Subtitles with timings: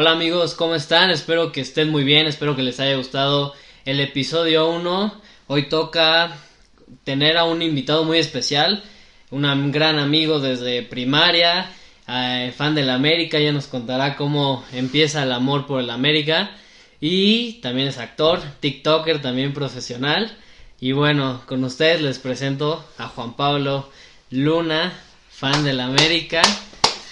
[0.00, 1.10] Hola amigos, ¿cómo están?
[1.10, 3.52] Espero que estén muy bien, espero que les haya gustado
[3.84, 5.20] el episodio 1.
[5.48, 6.36] Hoy toca
[7.02, 8.84] tener a un invitado muy especial,
[9.32, 11.72] un gran amigo desde primaria,
[12.06, 16.52] eh, fan del América, ya nos contará cómo empieza el amor por el América.
[17.00, 20.30] Y también es actor, TikToker, también profesional.
[20.78, 23.90] Y bueno, con ustedes les presento a Juan Pablo
[24.30, 24.92] Luna,
[25.28, 26.42] fan del América.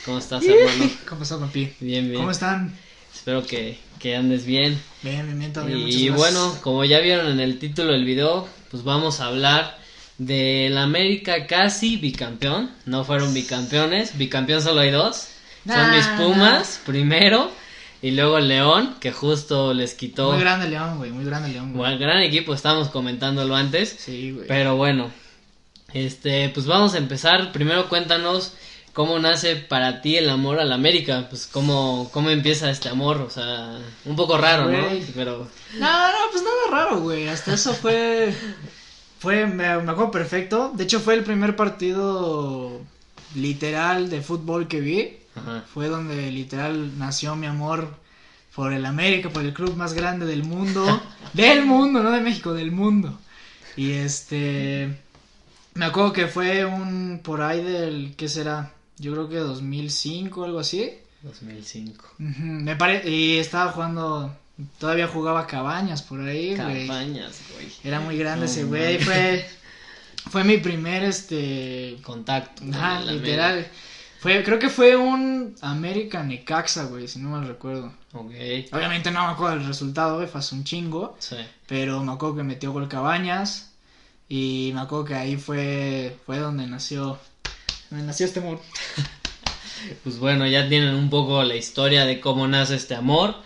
[0.06, 0.90] ¿Cómo estás, hermano?
[1.08, 1.72] ¿Cómo estás, papi?
[1.80, 2.20] Bien, bien.
[2.20, 2.72] ¿Cómo están?
[3.12, 4.80] Espero que, que andes bien.
[5.02, 5.80] Bien, bien, bien, todo bien.
[5.84, 9.76] Y bueno, como ya vieron en el título del video, pues vamos a hablar
[10.18, 12.70] del América casi bicampeón.
[12.84, 15.26] No fueron bicampeones, bicampeón solo hay dos.
[15.66, 17.50] Son mis Pumas, primero.
[18.00, 20.30] Y luego el León, que justo les quitó.
[20.30, 21.72] Muy grande León, güey, muy grande León.
[21.72, 21.78] Güey.
[21.78, 23.96] Bueno, gran equipo, estábamos comentándolo antes.
[23.98, 24.46] Sí, güey.
[24.46, 25.10] Pero bueno,
[25.92, 27.50] este, pues vamos a empezar.
[27.50, 28.52] Primero cuéntanos
[28.96, 31.26] cómo nace para ti el amor a la América.
[31.28, 34.88] Pues cómo, cómo empieza este amor, o sea, un poco raro, ¿no?
[35.14, 35.46] Pero.
[35.78, 37.28] No, no, pues nada raro, güey.
[37.28, 38.34] Hasta eso fue.
[39.18, 40.72] Fue, me, me acuerdo perfecto.
[40.74, 42.80] De hecho, fue el primer partido
[43.34, 45.18] literal de fútbol que vi.
[45.74, 47.94] Fue donde literal nació mi amor
[48.54, 51.02] por el América, por el club más grande del mundo.
[51.34, 53.18] del mundo, no de México, del mundo.
[53.76, 54.98] Y este.
[55.74, 57.20] Me acuerdo que fue un.
[57.22, 58.14] Por ahí del.
[58.16, 58.72] ¿Qué será?
[58.98, 60.92] Yo creo que 2005 o algo así.
[61.22, 62.14] 2005.
[62.18, 63.08] Me pare...
[63.08, 64.36] Y estaba jugando.
[64.78, 66.86] Todavía jugaba Cabañas por ahí, güey.
[66.86, 67.68] Cabañas, güey.
[67.84, 68.98] Era muy grande ese güey.
[68.98, 69.46] Fue.
[70.30, 71.98] Fue mi primer este.
[72.02, 72.62] Contacto.
[72.72, 73.66] Ajá, literal.
[74.18, 77.92] Fue, creo que fue un American Necaxa, güey, si no mal recuerdo.
[78.12, 78.32] Ok.
[78.72, 81.16] Obviamente no me acuerdo del resultado, güey, fue hace un chingo.
[81.18, 81.36] Sí.
[81.66, 83.74] Pero me acuerdo que metió gol Cabañas.
[84.28, 87.20] Y me acuerdo que ahí fue, fue donde nació,
[87.90, 88.60] donde nació este amor.
[90.04, 93.36] pues bueno, ya tienen un poco la historia de cómo nace este amor.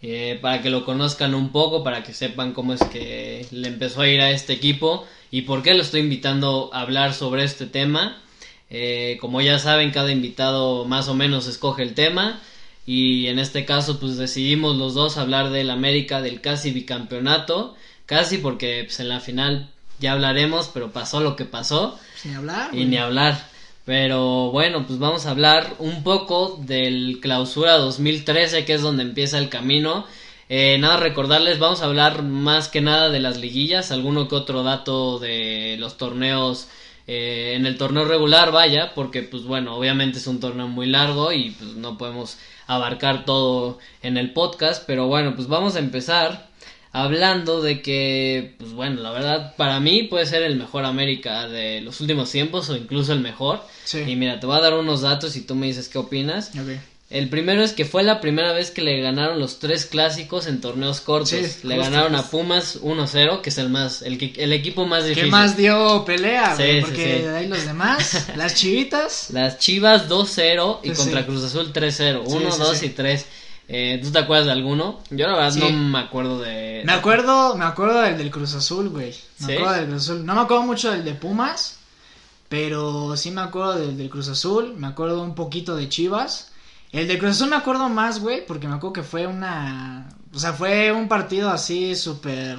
[0.00, 4.02] Eh, para que lo conozcan un poco, para que sepan cómo es que le empezó
[4.02, 7.66] a ir a este equipo y por qué lo estoy invitando a hablar sobre este
[7.66, 8.22] tema.
[8.70, 12.40] Eh, como ya saben, cada invitado más o menos escoge el tema.
[12.86, 17.76] Y en este caso, pues decidimos los dos hablar del América, del casi bicampeonato.
[18.06, 21.98] Casi porque pues, en la final ya hablaremos, pero pasó lo que pasó.
[22.16, 22.74] Sin hablar.
[22.74, 23.47] Y ni hablar.
[23.88, 29.38] Pero bueno, pues vamos a hablar un poco del clausura 2013, que es donde empieza
[29.38, 30.04] el camino.
[30.50, 34.62] Eh, nada, recordarles, vamos a hablar más que nada de las liguillas, alguno que otro
[34.62, 36.68] dato de los torneos
[37.06, 41.32] eh, en el torneo regular, vaya, porque pues bueno, obviamente es un torneo muy largo
[41.32, 46.47] y pues no podemos abarcar todo en el podcast, pero bueno, pues vamos a empezar
[46.92, 51.80] hablando de que, pues bueno, la verdad para mí puede ser el mejor América de
[51.80, 53.62] los últimos tiempos o incluso el mejor.
[54.06, 56.52] Y mira, te voy a dar unos datos y tú me dices qué opinas.
[57.10, 60.60] El primero es que fue la primera vez que le ganaron los tres clásicos en
[60.60, 61.64] torneos cortos.
[61.64, 65.24] le ganaron a Pumas 1-0, que es el más el, el equipo más difícil.
[65.24, 66.54] ¿Qué más dio pelea?
[66.82, 69.30] porque de ahí los demás, las chivitas.
[69.30, 73.26] Las Chivas 2-0 y contra Cruz Azul 3-0, 1, 2 y 3.
[73.70, 75.00] Eh, ¿Tú te acuerdas de alguno?
[75.10, 76.82] Yo la verdad no me acuerdo de...
[76.86, 79.14] Me acuerdo, me acuerdo del del Cruz Azul, güey.
[79.40, 80.24] Me acuerdo del Cruz Azul.
[80.24, 81.78] No me acuerdo mucho del de Pumas,
[82.48, 84.74] pero sí me acuerdo del del Cruz Azul.
[84.78, 86.50] Me acuerdo un poquito de Chivas.
[86.92, 90.08] El de Cruz Azul me acuerdo más, güey, porque me acuerdo que fue una...
[90.32, 92.58] O sea, fue un partido así súper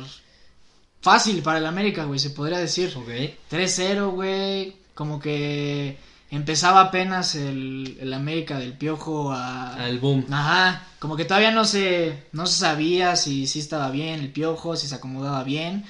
[1.02, 2.94] fácil para el América, güey, se podría decir.
[2.96, 3.10] Ok.
[3.52, 4.76] 3-0, güey.
[4.94, 5.98] Como que
[6.32, 9.76] empezaba apenas el, el América del Piojo a...
[9.76, 10.26] Al boom.
[10.32, 10.84] Ajá.
[11.00, 14.88] Como que todavía no se, no se sabía si, si estaba bien el Piojo, si
[14.88, 15.86] se acomodaba bien.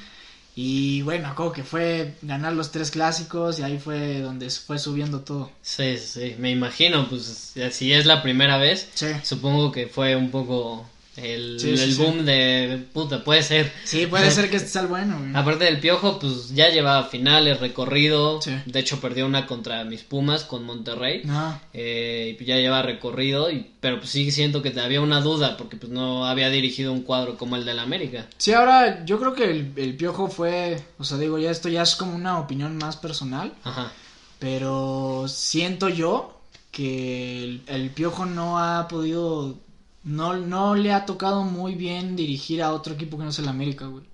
[0.56, 5.22] Y bueno, acuerdo que fue ganar los tres clásicos y ahí fue donde fue subiendo
[5.22, 5.50] todo.
[5.62, 8.90] Sí, sí, me imagino, pues si es la primera vez,
[9.24, 10.86] supongo que fue un poco
[11.22, 13.72] el, boom de puta, puede ser.
[13.84, 15.19] Sí, puede ser que este sea el bueno.
[15.34, 18.39] Aparte del Piojo, pues ya llevaba finales, recorrido.
[18.66, 21.24] De hecho, perdió una contra mis Pumas con Monterrey.
[21.30, 21.60] Ah.
[21.74, 25.77] Eh, y ya lleva recorrido, y, pero pues sí siento que había una duda porque
[25.77, 28.27] pues no había dirigido un cuadro como el del América.
[28.38, 29.44] Sí, ahora yo creo que
[29.75, 33.54] el, Piojo fue, o sea, digo, ya esto ya es como una opinión más personal.
[33.63, 33.92] Ajá.
[34.39, 36.39] Pero siento yo
[36.72, 39.57] que el Piojo no ha podido
[40.04, 43.48] no, no le ha tocado muy bien dirigir a otro equipo que no es el
[43.48, 44.06] América, güey.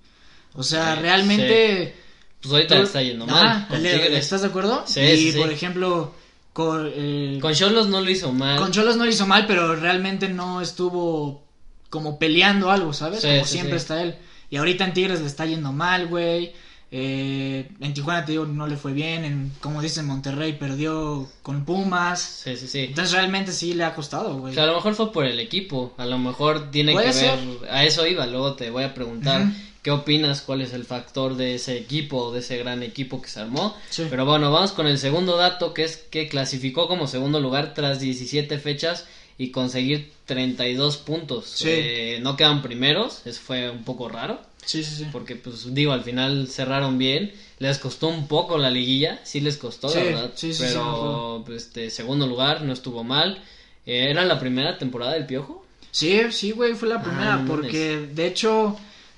[0.53, 1.95] O sea, realmente...
[2.41, 3.67] Pues ahorita le está yendo mal.
[3.71, 4.83] ¿Estás de acuerdo?
[4.85, 6.13] Sí, y por ejemplo,
[6.53, 6.91] con...
[6.93, 8.57] Eh, con Cholos no lo hizo mal.
[8.57, 11.43] Con Cholos no lo hizo mal, pero realmente no estuvo
[11.89, 13.21] como peleando algo, ¿sabes?
[13.21, 14.15] como siempre está él.
[14.49, 16.53] Y ahorita en Tigres le está yendo mal, güey.
[16.97, 19.25] Eh, en Tijuana, te digo, no le fue bien.
[19.25, 22.21] En, como dicen, Monterrey perdió con Pumas.
[22.21, 22.79] Sí, sí, sí.
[22.85, 24.53] Entonces realmente sí le ha costado, güey.
[24.53, 25.93] O sea, a lo mejor fue por el equipo.
[25.97, 27.39] A lo mejor tiene que ver.
[27.69, 28.25] A eso iba.
[28.25, 29.45] Luego te voy a preguntar.
[29.81, 30.41] ¿Qué opinas?
[30.41, 33.75] ¿Cuál es el factor de ese equipo, de ese gran equipo que se armó?
[33.89, 34.07] Sí.
[34.09, 37.99] Pero bueno, vamos con el segundo dato, que es que clasificó como segundo lugar tras
[37.99, 39.05] 17 fechas
[39.37, 41.45] y conseguir 32 puntos.
[41.49, 41.67] Sí.
[41.69, 44.39] Eh, no quedan primeros, eso fue un poco raro.
[44.65, 45.07] Sí, sí, sí.
[45.11, 47.31] Porque, pues, digo, al final cerraron bien.
[47.59, 50.31] Les costó un poco la liguilla, sí les costó, la verdad.
[50.35, 53.41] Sí, sí, pero, pues, este, segundo lugar, no estuvo mal.
[53.85, 55.65] Eh, ¿Era la primera temporada del Piojo?
[55.91, 57.35] Sí, sí, güey, fue la primera.
[57.35, 58.77] Ah, porque, de hecho,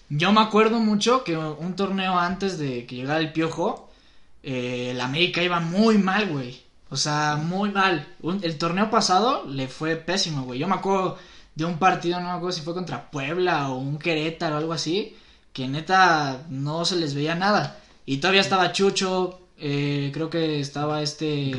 [0.10, 3.90] yo me acuerdo mucho que un torneo antes de que llegara el Piojo,
[4.44, 6.62] eh, el América iba muy mal, güey.
[6.90, 8.08] O sea, muy mal.
[8.44, 10.60] el torneo pasado le fue pésimo, güey.
[10.60, 11.18] Yo me acuerdo
[11.56, 14.74] de un partido, no me acuerdo si fue contra Puebla o un Querétaro o algo
[14.74, 15.16] así
[15.58, 17.80] que neta no se les veía nada.
[18.06, 21.52] Y todavía estaba Chucho, eh, creo que estaba este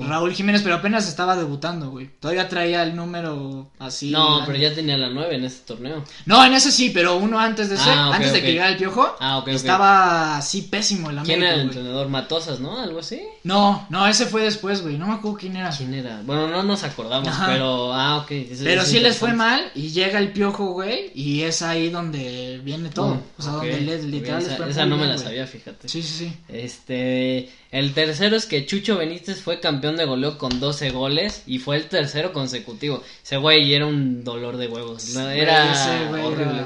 [0.00, 2.10] Raúl Jiménez, pero apenas estaba debutando, güey.
[2.18, 4.10] Todavía traía el número así.
[4.10, 6.02] No, pero ya tenía la 9 en ese torneo.
[6.26, 8.76] No, en ese sí, pero uno antes de ese, ah, antes de que llegara el
[8.76, 11.38] piojo, ah, estaba así pésimo el América.
[11.38, 12.08] ¿Quién era el entrenador?
[12.08, 12.80] Matosas, ¿no?
[12.80, 13.22] Algo así.
[13.44, 14.98] No, no, ese fue después, güey.
[14.98, 15.70] No me acuerdo quién era.
[15.70, 16.22] ¿Quién era?
[16.24, 17.92] Bueno, no nos acordamos, pero.
[17.94, 18.32] Ah, ok.
[18.64, 22.88] pero sí les fue mal y llega el piojo, güey, y es ahí donde viene
[22.88, 23.22] todo.
[23.38, 25.88] o sea, donde literal esa, Esa no me la sabía, fíjate.
[25.88, 26.36] Sí, sí, sí.
[26.48, 27.43] Este.
[27.70, 31.76] El tercero es que Chucho Benítez fue campeón de goleo con 12 goles y fue
[31.76, 33.02] el tercero consecutivo.
[33.22, 35.16] Ese güey era un dolor de huevos.
[35.16, 36.64] Era horrible.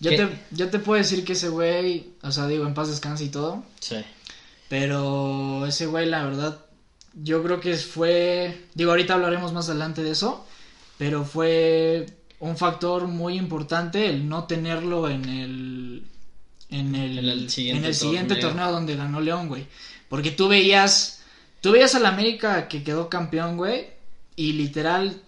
[0.00, 3.24] Yo te, yo te puedo decir que ese güey, o sea, digo, en paz descanse
[3.24, 3.64] y todo.
[3.80, 3.96] Sí.
[4.68, 6.58] Pero ese güey, la verdad,
[7.14, 10.44] yo creo que fue, digo, ahorita hablaremos más adelante de eso,
[10.98, 12.06] pero fue
[12.40, 16.02] un factor muy importante el no tenerlo en el
[16.74, 19.66] en el, siguiente, torneo donde ganó León, güey.
[20.08, 21.22] Porque tú veías,
[21.60, 23.88] tú veías al América que quedó campeón, güey,
[24.36, 25.20] y literal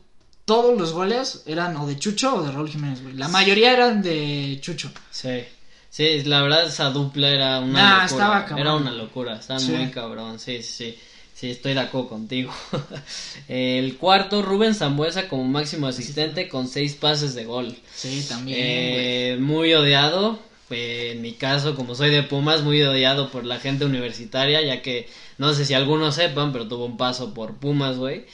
[0.45, 3.15] todos los goles eran o de Chucho o de Raúl Jiménez, güey.
[3.15, 4.91] La mayoría eran de Chucho.
[5.11, 5.45] Sí.
[5.91, 8.05] Sí, la verdad esa dupla era una locura.
[8.05, 10.39] Estaba Era una locura, estaba muy cabrón.
[10.39, 10.95] Sí, sí,
[11.33, 11.49] sí.
[11.49, 12.53] estoy de acuerdo contigo.
[13.49, 17.75] el cuarto, Rubén Zambuesa como máximo asistente con seis pases de gol.
[17.95, 18.59] Sí, también.
[18.61, 20.39] Eh, muy odiado
[20.71, 25.09] en mi caso, como soy de Pumas, muy odiado por la gente universitaria, ya que
[25.39, 28.25] no sé si algunos sepan, pero tuvo un paso por Pumas, güey.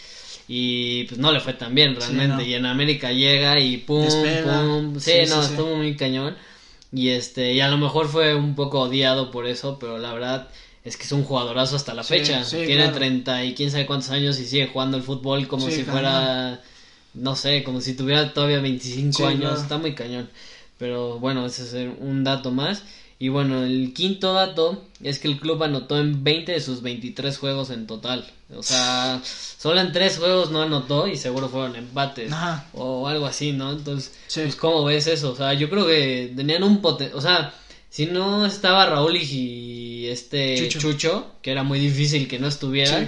[0.49, 2.45] Y pues no le fue tan bien realmente.
[2.45, 4.99] Y en América llega y pum, pum.
[4.99, 6.37] Sí, no, estuvo muy cañón.
[6.93, 10.49] Y este, y a lo mejor fue un poco odiado por eso, pero la verdad
[10.85, 12.45] es que es un jugadorazo hasta la fecha.
[12.45, 16.61] Tiene 30 y quién sabe cuántos años y sigue jugando el fútbol como si fuera,
[17.15, 19.63] no sé, como si tuviera todavía 25 años.
[19.63, 20.29] Está muy cañón.
[20.83, 22.83] Pero bueno, ese es un dato más.
[23.21, 27.39] Y bueno, el quinto dato es que el club anotó en 20 de sus 23
[27.39, 28.29] juegos en total.
[28.53, 32.33] O sea, solo en 3 juegos no anotó y seguro fueron empates
[32.75, 33.71] o algo así, ¿no?
[33.71, 35.31] Entonces, pues, ¿cómo ves eso?
[35.31, 37.17] O sea, yo creo que tenían un potencial.
[37.17, 37.55] O sea,
[37.89, 41.27] si no estaba Raúl y este Chucho.
[41.43, 43.07] que era muy difícil que no estuviera.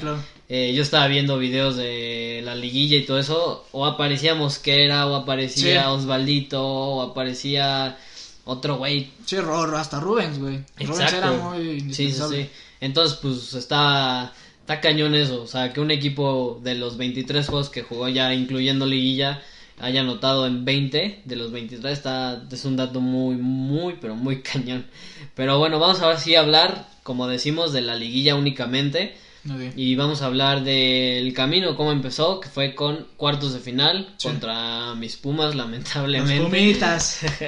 [0.49, 5.15] Eh, yo estaba viendo videos de la liguilla y todo eso, o aparecía Mosquera, o
[5.15, 7.97] aparecía Osvaldito, o aparecía
[8.45, 9.11] otro güey.
[9.25, 10.61] Sí, hasta Rubens, güey.
[10.79, 12.49] Rubens era muy Sí, sí, sí.
[12.81, 15.43] Entonces, pues está, está cañón eso.
[15.43, 19.43] O sea, que un equipo de los 23 juegos que jugó ya, incluyendo liguilla,
[19.81, 24.43] haya anotado en 20 de los 23, está, es un dato muy, muy, pero muy
[24.43, 24.87] cañón.
[25.35, 29.17] Pero bueno, vamos a ver si hablar, como decimos, de la liguilla únicamente.
[29.77, 34.95] Y vamos a hablar del camino, cómo empezó, que fue con cuartos de final contra
[34.95, 36.35] mis Pumas, lamentablemente.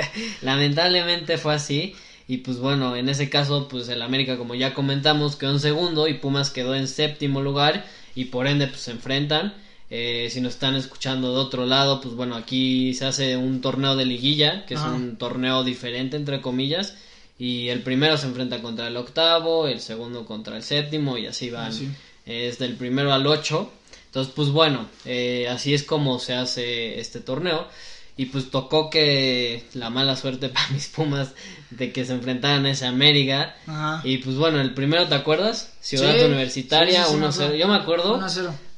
[0.43, 1.95] lamentablemente fue así.
[2.29, 6.09] Y pues bueno, en ese caso, pues el América, como ya comentamos, quedó en segundo
[6.09, 7.87] y Pumas quedó en séptimo lugar.
[8.15, 9.55] Y por ende, pues se enfrentan.
[9.89, 13.97] Eh, si nos están escuchando de otro lado, pues bueno, aquí se hace un torneo
[13.97, 16.97] de liguilla, que es un torneo diferente, entre comillas
[17.39, 21.51] y el primero se enfrenta contra el octavo, el segundo contra el séptimo y así
[21.51, 21.73] van.
[22.25, 23.71] Es del primero al ocho.
[24.07, 27.69] Entonces, pues bueno, eh, así es como se hace este torneo.
[28.19, 31.33] Y pues tocó que la mala suerte para mis Pumas
[31.69, 33.55] de que se enfrentaran a ese América.
[34.05, 35.75] Y pues bueno, el primero, ¿te acuerdas?
[35.81, 37.57] Ciudad Universitaria, 1-0.
[37.57, 38.19] Yo me acuerdo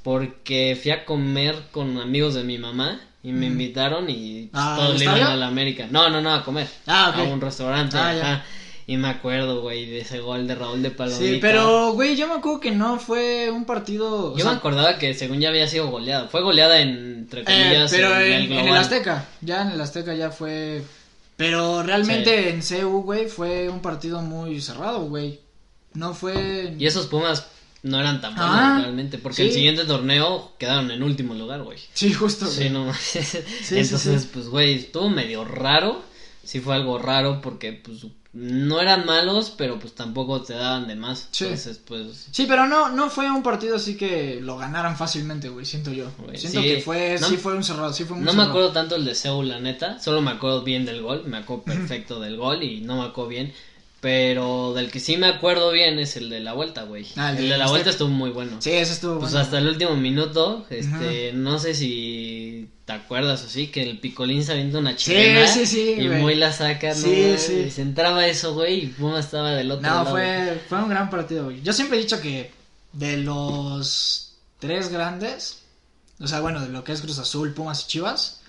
[0.02, 4.98] porque fui a comer con amigos de mi mamá y me invitaron y ah, todos
[4.98, 5.86] le iban a la América.
[5.90, 6.68] No, no, no, a comer.
[6.86, 7.96] Ah, A un restaurante.
[7.98, 8.44] Ah,
[8.86, 11.22] y me acuerdo, güey, de ese gol de Raúl de Palomita.
[11.22, 14.34] Sí, pero, güey, yo me acuerdo que no fue un partido...
[14.34, 16.28] Yo me acordaba que según ya había sido goleada.
[16.28, 19.26] Fue goleada en, entre comillas, pero en, el, en, el Azteca.
[19.42, 20.82] Ya en el Azteca ya fue...
[21.36, 25.38] Pero realmente en CU, güey, fue un partido muy cerrado, güey.
[25.92, 26.74] No fue.
[26.78, 27.46] Y esos Pumas
[27.82, 31.78] no eran tan buenos ah, realmente, porque el siguiente torneo quedaron en último lugar, güey.
[31.94, 32.46] Sí, justo.
[32.46, 32.92] Sí, no.
[33.70, 36.02] Entonces, pues, güey, estuvo medio raro.
[36.42, 40.94] Sí fue algo raro porque, pues, no eran malos, pero pues tampoco te daban de
[40.94, 41.28] más.
[41.30, 41.44] Sí.
[41.44, 42.28] Entonces, pues.
[42.30, 46.10] Sí, pero no, no fue un partido así que lo ganaran fácilmente, güey, siento yo.
[46.34, 49.14] siento que fue, sí fue un cerrado, sí fue No me acuerdo tanto el de
[49.14, 49.98] Seúl, la neta.
[49.98, 53.28] Solo me acuerdo bien del gol, me acuerdo perfecto del gol y no me acuerdo
[53.28, 53.52] bien.
[54.00, 57.06] Pero del que sí me acuerdo bien es el de la vuelta, güey.
[57.16, 58.56] Ah, el, de, la vuelta estuvo muy bueno.
[58.60, 63.48] Sí, ese estuvo pues hasta el último minuto, este, no sé si te acuerdas o
[63.48, 65.48] sí, que el Picolín se avienta una chilena.
[65.48, 67.38] Sí, sí, sí, Y muy la saca, sí, ¿no?
[67.38, 70.04] Sí, Y se entraba eso, güey, y Puma estaba del otro lado.
[70.04, 71.60] No, fue, fue un gran partido, güey.
[71.62, 72.52] Yo siempre he dicho que
[72.92, 75.58] de los tres grandes,
[76.20, 78.40] o sea, bueno, de lo que es Cruz Azul, Pumas y Chivas,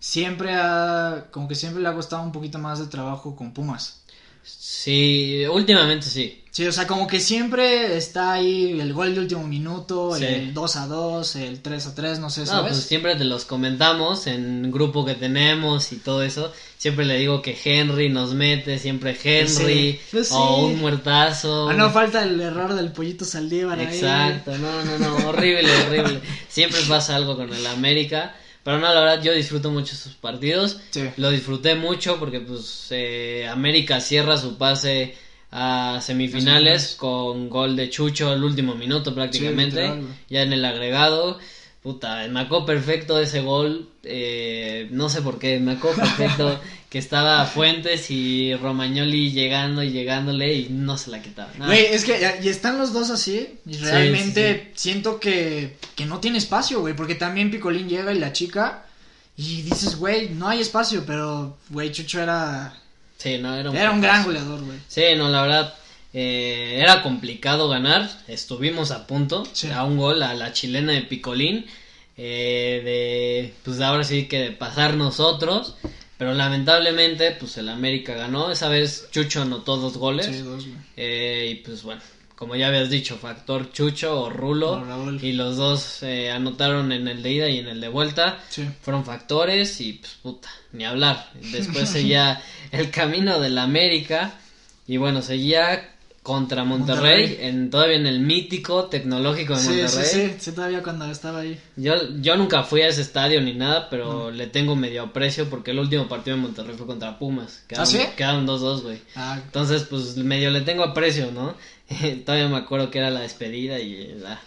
[0.00, 4.02] siempre ha, como que siempre le ha costado un poquito más de trabajo con Pumas.
[4.46, 6.42] Sí, últimamente sí.
[6.56, 10.76] Sí, o sea, como que siempre está ahí el gol de último minuto, el 2
[10.76, 12.62] a 2, el 3 a 3, no sé, ¿sabes?
[12.62, 16.50] No, pues siempre te los comentamos en grupo que tenemos y todo eso.
[16.78, 21.68] Siempre le digo que Henry nos mete, siempre Henry, pues o un muertazo.
[21.68, 26.20] Ah, no falta el error del pollito Saldívar Exacto, no, no, no, horrible, horrible.
[26.48, 28.34] Siempre pasa algo con el América.
[28.66, 30.78] Pero no, la verdad yo disfruto mucho sus partidos.
[31.18, 35.14] Lo disfruté mucho porque pues eh, América cierra su pase
[35.52, 41.38] a semifinales con gol de Chucho al último minuto prácticamente, ya en el agregado.
[41.86, 46.98] Puta, me acuerdo perfecto ese gol, eh, no sé por qué, me acuerdo perfecto que
[46.98, 51.48] estaba Fuentes y Romagnoli llegando y llegándole y no se la quitaba.
[51.56, 56.38] Güey, es que y están los dos así y realmente siento que, que no tiene
[56.38, 58.84] espacio, güey, porque también Picolín llega y la chica
[59.36, 62.74] y dices, güey, no hay espacio, pero, güey, Chucho era...
[63.16, 64.78] Sí, no, era un, era un gran goleador, güey.
[64.88, 65.74] Sí, no, la verdad,
[66.18, 71.66] eh, era complicado ganar, estuvimos a punto, a un gol a la chilena de Picolín,
[72.16, 75.74] eh, de, pues ahora sí que de pasar nosotros,
[76.16, 78.50] pero lamentablemente, pues el América ganó.
[78.50, 80.24] Esa vez Chucho anotó dos goles.
[80.24, 82.00] Sí, dos, eh, y pues bueno,
[82.34, 84.82] como ya habías dicho, factor Chucho o Rulo.
[85.20, 88.42] y los dos eh, anotaron en el de ida y en el de vuelta.
[88.48, 88.66] Sí.
[88.80, 91.30] Fueron factores y pues puta, ni hablar.
[91.52, 92.40] Después seguía
[92.72, 94.40] el camino del América.
[94.88, 95.95] Y bueno, seguía
[96.26, 100.04] contra Monterrey, en todavía en el mítico tecnológico de Monterrey.
[100.04, 101.56] Sí, sí, sí, todavía cuando estaba ahí.
[101.76, 105.70] Yo, yo nunca fui a ese estadio ni nada, pero le tengo medio aprecio porque
[105.70, 107.62] el último partido de Monterrey fue contra Pumas.
[107.76, 108.00] ¿Ah, sí?
[108.16, 108.98] Quedaron 2-2, güey.
[109.14, 109.38] Ah.
[109.40, 111.54] Entonces, pues medio le tengo aprecio, ¿no?
[112.26, 114.20] todavía me acuerdo que era la despedida y...
[114.26, 114.40] Ah,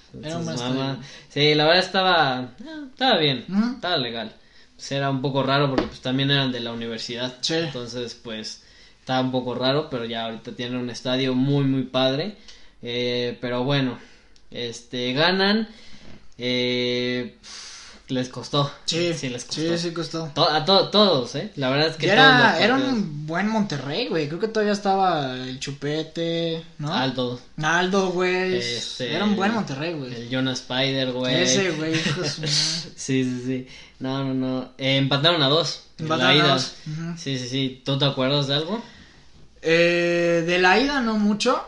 [0.43, 1.00] mamá...
[1.29, 2.39] Sí, la verdad estaba...
[2.39, 3.45] Ah, estaba bien,
[3.75, 4.33] estaba legal.
[4.75, 7.38] Pues era un poco raro porque pues también eran de la universidad.
[7.39, 7.53] Sí.
[7.53, 8.63] Entonces, pues
[9.09, 12.35] estaba un poco raro, pero ya ahorita tienen un estadio muy, muy padre.
[12.83, 13.97] Eh, pero bueno,
[14.51, 15.67] este, ganan.
[16.37, 17.35] Eh,
[18.07, 18.71] les costó.
[18.85, 19.61] Sí, sí, les costó.
[19.61, 20.31] Sí, sí costó.
[20.35, 21.51] a todos, ¿eh?
[21.55, 24.27] La verdad es que era, era un buen Monterrey, güey.
[24.27, 26.93] Creo que todavía estaba el Chupete, ¿no?
[26.93, 27.39] Aldo.
[27.63, 28.57] Aldo, güey.
[28.57, 30.13] Este, era un buen Monterrey, güey.
[30.13, 31.33] El Jonas Spider, güey.
[31.35, 31.95] Ese, güey.
[31.95, 33.67] sí, sí, sí.
[33.97, 34.69] No, no, no.
[34.77, 35.87] Eh, empataron a dos.
[35.97, 36.75] Empataron a dos.
[37.17, 37.81] Sí, sí, sí.
[37.83, 38.83] ¿Tú te acuerdas de algo?
[39.61, 41.65] Eh, de la ida no mucho.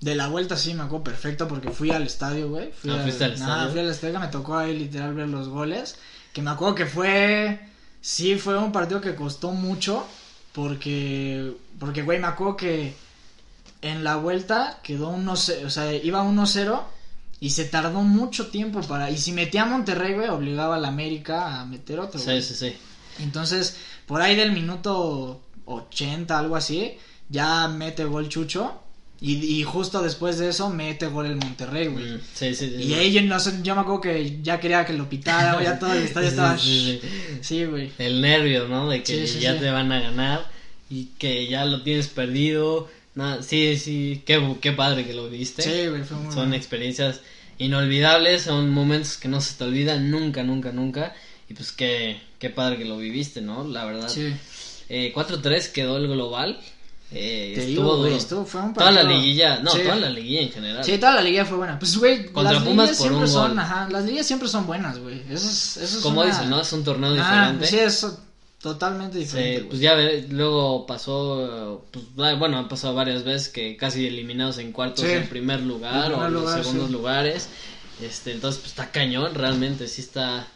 [0.00, 2.70] De la vuelta sí me acuerdo perfecto porque fui al estadio, güey.
[2.72, 3.70] Fui, al, fuiste al estadio.
[3.70, 5.96] fui al estadio, me tocó ahí literal ver los goles.
[6.32, 7.60] Que me acuerdo que fue.
[8.00, 10.06] Sí, fue un partido que costó mucho.
[10.52, 11.52] Porque.
[11.78, 12.94] Porque, güey, me acuerdo que.
[13.80, 15.64] En la vuelta quedó 1-0.
[15.64, 16.82] O sea, iba 1-0.
[17.40, 19.10] Y se tardó mucho tiempo para.
[19.10, 22.54] Y si metía a Monterrey, güey, obligaba a la América a meter otro, Sí, sí,
[22.54, 22.76] sí.
[23.20, 23.76] Entonces,
[24.06, 28.82] por ahí del minuto 80, algo así ya mete gol Chucho.
[29.20, 32.04] Y, justo después de eso mete gol el Monterrey, güey.
[32.04, 32.84] Mm, sí, sí, sí.
[32.84, 35.92] Y ahí no sé, yo me acuerdo que ya quería que lo pitara, ya todo
[35.92, 36.56] el estadio estaba.
[36.56, 37.90] Sí, güey.
[37.98, 38.88] El nervio, ¿no?
[38.88, 40.48] De que ya te van a ganar
[40.88, 42.88] y que ya lo tienes perdido.
[43.16, 45.62] Nada, sí, sí, qué, qué padre que lo viste.
[45.62, 47.20] Sí, güey, fue muy Son experiencias
[47.58, 51.16] inolvidables, son momentos que no se te olvidan nunca, nunca, nunca.
[51.48, 53.66] Y pues qué, qué padre que lo viviste, ¿no?
[53.66, 54.08] La verdad.
[54.08, 54.32] Sí.
[54.88, 56.60] Eh, 4-3 quedó el global.
[57.10, 58.14] Eh, estuvo duro.
[58.14, 60.84] Estuvo, fue un toda la liguilla, no, toda la liguilla en general.
[60.84, 61.78] Sí, toda la liguilla fue buena.
[61.78, 65.22] Pues, güey, las liguillas siempre son, ajá, las liguillas siempre son buenas, güey.
[65.30, 66.30] Eso es, eso es Como una...
[66.30, 66.60] dicen, ¿no?
[66.60, 67.66] Es un torneo ah, diferente.
[67.66, 68.06] Sí, es
[68.60, 69.64] totalmente diferente.
[69.64, 74.72] Pues ya ve, luego pasó, pues, bueno, ha pasado varias veces que casi eliminados en
[74.72, 77.48] cuartos en primer lugar o en los segundos lugares.
[78.02, 80.46] Este, entonces, pues está cañón, realmente, sí está,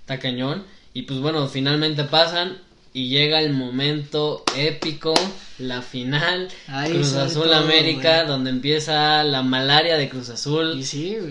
[0.00, 0.64] está cañón.
[0.92, 2.58] Y pues bueno, finalmente pasan
[2.94, 5.14] y llega el momento épico,
[5.58, 6.48] la final,
[6.86, 10.84] Cruz Azul América, donde empieza la malaria de Cruz Azul,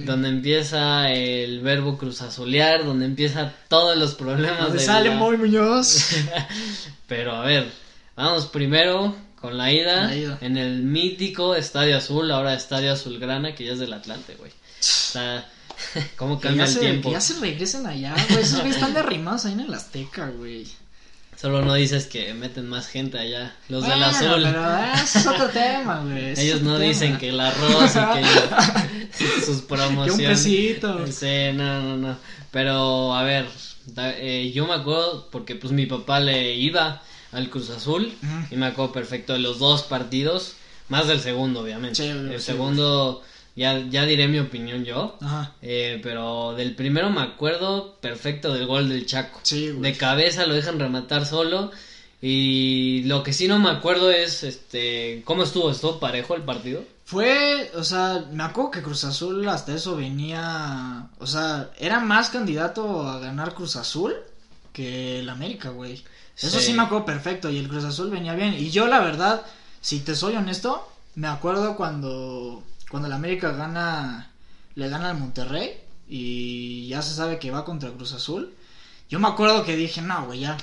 [0.05, 4.59] donde empieza el verbo Cruz Azulear, donde empieza todos los problemas.
[4.59, 6.15] Donde sale muy Muñoz.
[7.07, 7.69] Pero a ver,
[8.15, 13.73] vamos primero con la ida, en el mítico Estadio Azul, ahora Estadio Azulgrana, que ya
[13.73, 14.51] es del Atlante, güey.
[14.79, 15.47] Está...
[16.15, 17.09] ¿Cómo cambia el tiempo?
[17.09, 18.43] Que ya se regresen allá, güey.
[18.43, 20.67] Esos güeyes están derrimados ahí en el Azteca, güey.
[21.41, 24.43] Solo no dices que meten más gente allá, los del azul.
[24.43, 26.39] Pero ese es otro tema, güey.
[26.39, 30.17] Ellos no dicen que el arroz y que sus promociones.
[30.17, 31.07] Que un pesito.
[31.07, 32.17] Sí, no, no, no.
[32.51, 33.47] Pero, a ver,
[33.97, 38.13] eh, yo me acuerdo porque pues mi papá le iba al Cruz Azul
[38.51, 40.57] y me acuerdo perfecto de los dos partidos,
[40.89, 42.07] más del segundo, obviamente.
[42.07, 43.23] el segundo
[43.55, 45.17] ya, ya diré mi opinión yo.
[45.61, 49.41] Eh, pero del primero me acuerdo perfecto del gol del Chaco.
[49.49, 51.71] De cabeza lo dejan rematar solo.
[52.21, 55.71] Y lo que sí no me acuerdo es, este, ¿cómo estuvo?
[55.71, 56.83] ¿Estuvo parejo el partido?
[57.03, 62.29] Fue, o sea, me acuerdo que Cruz Azul hasta eso venía, o sea, era más
[62.29, 64.13] candidato a ganar Cruz Azul
[64.71, 66.01] que el América, güey.
[66.37, 68.53] Eso sí me acuerdo perfecto y el Cruz Azul venía bien.
[68.53, 69.43] Y yo la verdad,
[69.81, 74.29] si te soy honesto, me acuerdo cuando cuando el América gana,
[74.75, 75.71] le gana al Monterrey
[76.09, 78.53] y ya se sabe que va contra Cruz Azul.
[79.09, 80.57] Yo me acuerdo que dije, no, güey, ya,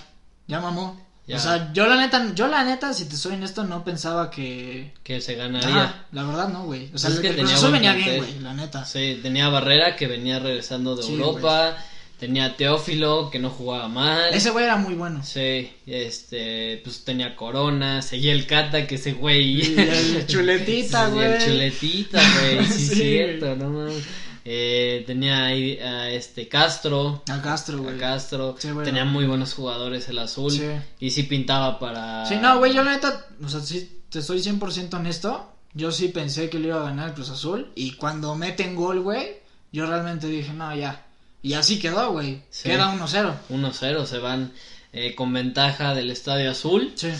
[0.47, 1.09] ya mamó.
[1.35, 4.95] O sea, yo la neta, yo la neta, si te soy honesto, no pensaba que...
[5.03, 6.07] Que se ganaría.
[6.13, 6.91] la verdad no, güey.
[6.95, 8.85] O sea, el, Cruz Azul venía bien, güey, la neta.
[8.85, 11.77] Sí, tenía Barrera que venía regresando de Europa.
[12.19, 14.35] Tenía Teófilo, que no jugaba mal.
[14.35, 15.23] Ese güey era muy bueno.
[15.23, 19.61] Sí, este, pues tenía Corona, seguía el Cata, que ese güey.
[19.61, 21.33] Y el chuletita, güey.
[21.33, 24.05] el chuletita, güey, sí, sí, cierto, no mames.
[24.45, 27.23] Eh, tenía ahí a este Castro.
[27.31, 27.95] A Castro, güey.
[27.95, 28.57] A Castro.
[28.83, 30.51] Tenía muy buenos jugadores el azul.
[30.51, 30.67] Sí.
[30.99, 32.27] Y sí pintaba para.
[32.27, 35.53] Sí, no, güey, yo la neta, o sea, sí, te soy 100% honesto.
[35.73, 37.71] Yo sí pensé que le iba a ganar el Cruz Azul.
[37.77, 39.37] Y cuando meten gol, güey,
[39.71, 41.08] yo realmente dije, no, ya
[41.43, 42.43] y así quedó, güey.
[42.63, 43.35] Queda 1-0.
[43.51, 44.53] 1-0, se van
[44.93, 46.93] eh, con ventaja del Estadio Azul.
[46.95, 47.11] Sí.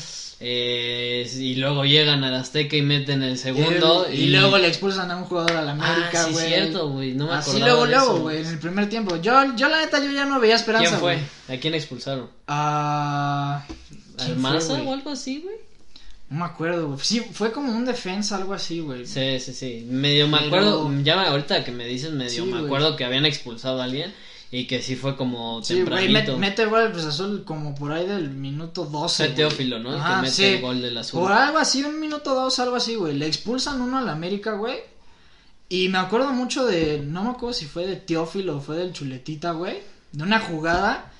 [0.41, 4.07] Eh, y luego llegan al Azteca y meten el segundo.
[4.11, 6.45] Y, luego le expulsan a un jugador a la América, güey.
[6.45, 7.15] Ah, sí, cierto, güey.
[7.15, 9.17] No me Así luego, luego, güey, en el primer tiempo.
[9.17, 10.91] Yo, yo, la neta, yo ya no veía esperanza.
[10.91, 11.55] ¿Quién fue?
[11.55, 12.31] ¿A quién expulsaron?
[12.47, 13.67] A.
[14.19, 15.57] ¿Al Maza o algo así, güey?
[16.31, 16.99] No me acuerdo, güey.
[17.03, 19.07] Sí, fue como un defensa, algo así, güey.
[19.07, 19.87] Sí, sí, sí.
[19.89, 23.85] Medio me acuerdo, ya ahorita que me dices medio, me acuerdo que habían expulsado a
[23.85, 24.13] alguien
[24.51, 26.33] y que sí fue como sí, tempranito.
[26.33, 29.27] Güey, mete gol el Cruz Azul como por ahí del minuto 12.
[29.27, 29.95] Fue Teófilo, ¿no?
[29.95, 31.21] El que mete el gol del Azul.
[31.21, 33.15] Por algo así, un minuto 2, algo así, güey.
[33.15, 34.77] Le expulsan uno al América, güey.
[35.71, 38.93] Y me acuerdo mucho de, no me acuerdo si fue de Teófilo o fue del
[38.93, 39.79] Chuletita, güey.
[40.13, 41.11] De una jugada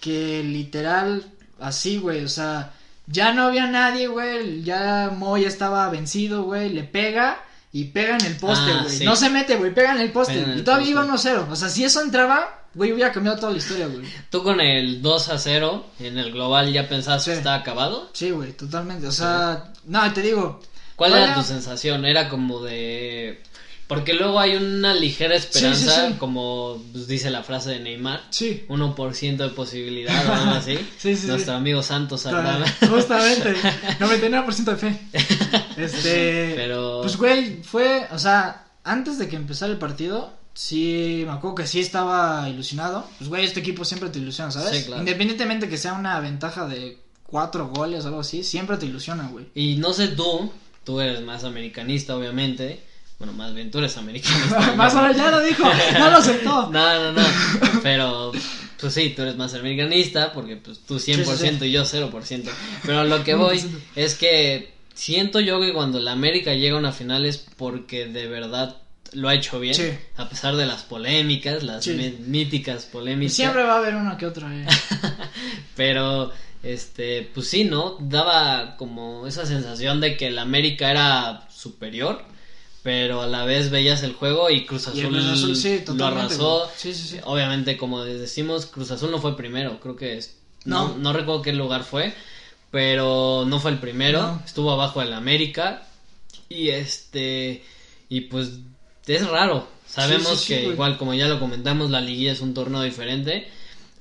[0.00, 2.74] que literal, así, güey, o sea
[3.10, 4.62] ya no había nadie, güey.
[4.62, 6.68] Ya Moy estaba vencido, güey.
[6.68, 7.42] Le pega
[7.72, 9.00] y pega en el poste, ah, güey.
[9.00, 9.72] No se mete, güey.
[9.72, 10.44] Pega en el poste.
[10.56, 11.48] y todavía iba 1-0.
[11.50, 14.06] O sea, si eso entraba, güey, hubiera cambiado toda la historia, güey.
[14.30, 18.10] ¿Tú con el 2 0 en el global ya pensabas que estaba acabado?
[18.12, 19.06] Sí, güey, totalmente.
[19.06, 20.60] O sea, no, te digo.
[20.96, 22.04] ¿Cuál era tu sensación?
[22.04, 23.42] Era como de
[23.88, 28.22] porque luego hay una ligera esperanza, como pues, dice la frase de Neymar.
[28.28, 28.66] Sí.
[28.68, 30.78] 1% de posibilidad o algo así.
[30.98, 32.66] sí, sí, Nuestro amigo Santos Aldana.
[32.86, 33.54] Justamente.
[33.98, 35.00] 99% de fe.
[35.78, 36.52] Este.
[36.54, 37.00] Pero.
[37.00, 38.06] Pues, güey, fue.
[38.12, 43.08] O sea, antes de que empezara el partido, sí, me acuerdo que sí estaba ilusionado.
[43.16, 44.80] Pues, güey, este equipo siempre te ilusiona, ¿sabes?
[44.80, 45.00] Sí, claro.
[45.00, 49.46] Independientemente que sea una ventaja de cuatro goles o algo así, siempre te ilusiona, güey.
[49.54, 50.52] Y no sé tú,
[50.84, 52.86] tú eres más americanista, obviamente.
[53.18, 54.36] Bueno, más bien tú eres americano.
[54.76, 55.64] más o ya lo dijo,
[55.98, 56.68] no lo aceptó.
[56.72, 57.26] no, no, no.
[57.82, 58.32] Pero,
[58.80, 62.50] pues sí, tú eres más americanista porque pues tú 100% y yo 0%.
[62.84, 63.60] Pero lo que voy
[63.96, 68.28] es que siento yo que cuando la América llega a una final es porque de
[68.28, 68.76] verdad
[69.12, 69.98] lo ha hecho bien.
[70.16, 73.34] A pesar de las polémicas, las míticas polémicas.
[73.34, 74.48] Siempre va a haber uno que otro.
[74.48, 74.64] Eh.
[75.74, 76.30] Pero
[76.62, 77.96] este, pues sí, ¿no?
[77.98, 82.22] Daba como esa sensación de que la América era superior
[82.82, 85.12] pero a la vez veías el juego y Cruz Azul,
[85.96, 86.70] lo arrasó.
[87.24, 90.96] Obviamente, como decimos, Cruz Azul no fue primero, creo que es, no.
[90.96, 92.14] no, recuerdo qué lugar fue,
[92.70, 95.86] pero no fue el primero, estuvo abajo del América
[96.48, 97.64] y este
[98.08, 98.60] y pues
[99.06, 99.66] es raro.
[99.86, 103.48] Sabemos que igual como ya lo comentamos, la liguilla es un torneo diferente,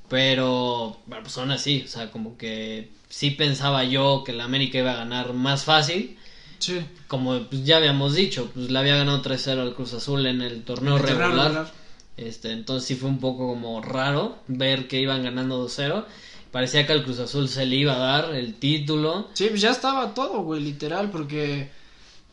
[0.10, 4.78] pero bueno, pues son así, o sea, como que sí pensaba yo que el América
[4.78, 6.18] iba a ganar más fácil
[6.60, 6.86] Sí.
[7.08, 10.64] Como pues, ya habíamos dicho, pues le había ganado 3-0 al Cruz Azul en el
[10.64, 11.72] torneo regular.
[12.18, 16.06] Este, entonces sí fue un poco como raro ver que iban ganando 2-0.
[16.52, 19.28] parecía que al Cruz Azul se le iba a dar el título.
[19.34, 21.70] Sí, pues ya estaba todo, güey, literal, porque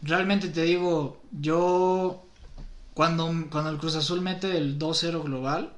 [0.02, 2.24] realmente te digo, yo
[2.94, 5.72] cuando, cuando el Cruz Azul mete el 2-0 global,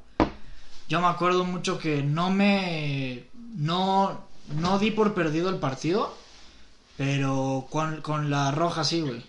[0.89, 3.25] yo me acuerdo mucho que no me,
[3.57, 4.21] no,
[4.55, 6.15] no di por perdido el partido,
[6.97, 9.23] pero con, con la roja sí, güey.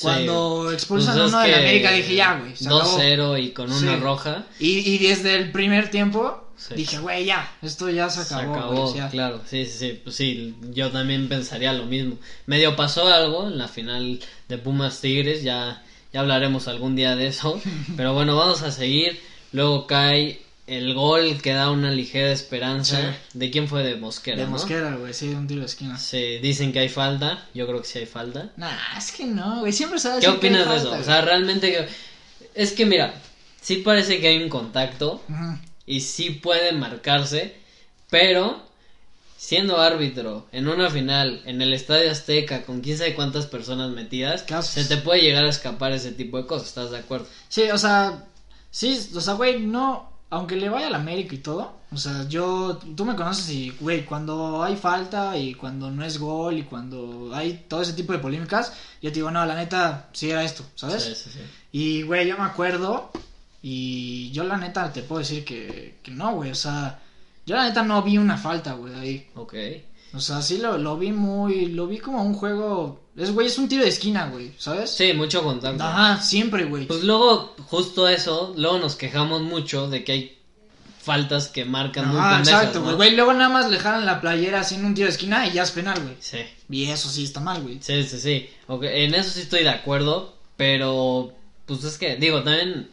[0.00, 2.56] Cuando expulsan Pues es uno de la que América dije ya, güey.
[2.56, 2.80] se acabó.
[2.98, 4.00] 2-0 y con una Sí.
[4.00, 4.44] roja.
[4.58, 6.74] Y, y desde el primer tiempo Sí.
[6.74, 8.54] dije, güey, ya, esto ya se Se acabó.
[8.54, 9.08] acabó, güey, ya.
[9.10, 12.16] claro, sí, sí, sí, pues sí, yo también pensaría lo mismo.
[12.46, 17.26] Medio pasó algo en la final de Pumas Tigres, ya, ya hablaremos algún día de
[17.26, 17.60] eso,
[17.96, 19.20] pero bueno, vamos a seguir.
[19.52, 22.96] Luego cae el gol que da una ligera esperanza.
[22.98, 23.38] Sí.
[23.38, 23.82] ¿De quién fue?
[23.82, 24.50] De Mosquera, De ¿no?
[24.52, 25.98] Mosquera, güey, sí, un tiro de esquina.
[25.98, 28.52] Sí, dicen que hay falta, yo creo que sí hay falta.
[28.56, 30.92] Nah, es que no, güey, siempre sabes ¿Qué opinas de eso?
[30.92, 31.88] O sea, realmente,
[32.54, 33.14] es que mira,
[33.60, 35.22] sí parece que hay un contacto,
[35.86, 37.56] y sí puede marcarse,
[38.08, 38.62] pero
[39.36, 44.44] siendo árbitro en una final en el Estadio Azteca con quién sabe cuántas personas metidas,
[44.64, 47.26] se te puede llegar a escapar ese tipo de cosas, ¿estás de acuerdo?
[47.48, 48.24] Sí, o sea,
[48.70, 52.80] sí, o sea, güey, no, aunque le vaya al América y todo, o sea, yo,
[52.96, 57.30] tú me conoces y, güey, cuando hay falta y cuando no es gol y cuando
[57.34, 60.64] hay todo ese tipo de polémicas, yo te digo, no, la neta, sí era esto,
[60.74, 61.02] ¿sabes?
[61.02, 61.40] Sí, sí, sí.
[61.72, 63.10] Y, güey, yo me acuerdo
[63.60, 66.98] y yo la neta te puedo decir que, que no, güey, o sea,
[67.44, 69.30] yo la neta no vi una falta, güey, ahí.
[69.34, 69.54] Ok.
[70.14, 73.56] O sea, sí lo, lo vi muy, lo vi como un juego, es, güey, es
[73.58, 74.90] un tiro de esquina, güey, ¿sabes?
[74.90, 75.82] Sí, mucho contacto.
[75.82, 76.86] Ajá, siempre, güey.
[76.86, 80.38] Pues luego, justo eso, luego nos quejamos mucho de que hay
[81.00, 82.84] faltas que marcan muy Ah, exacto, ¿no?
[82.84, 82.96] güey.
[82.96, 85.62] Güey, Luego nada más le jalan la playera haciendo un tiro de esquina y ya
[85.64, 86.14] es penal, güey.
[86.20, 86.38] Sí.
[86.70, 87.78] Y eso sí está mal, güey.
[87.80, 88.48] Sí, sí, sí.
[88.68, 91.32] En eso sí estoy de acuerdo, pero
[91.66, 92.90] pues es que, digo, también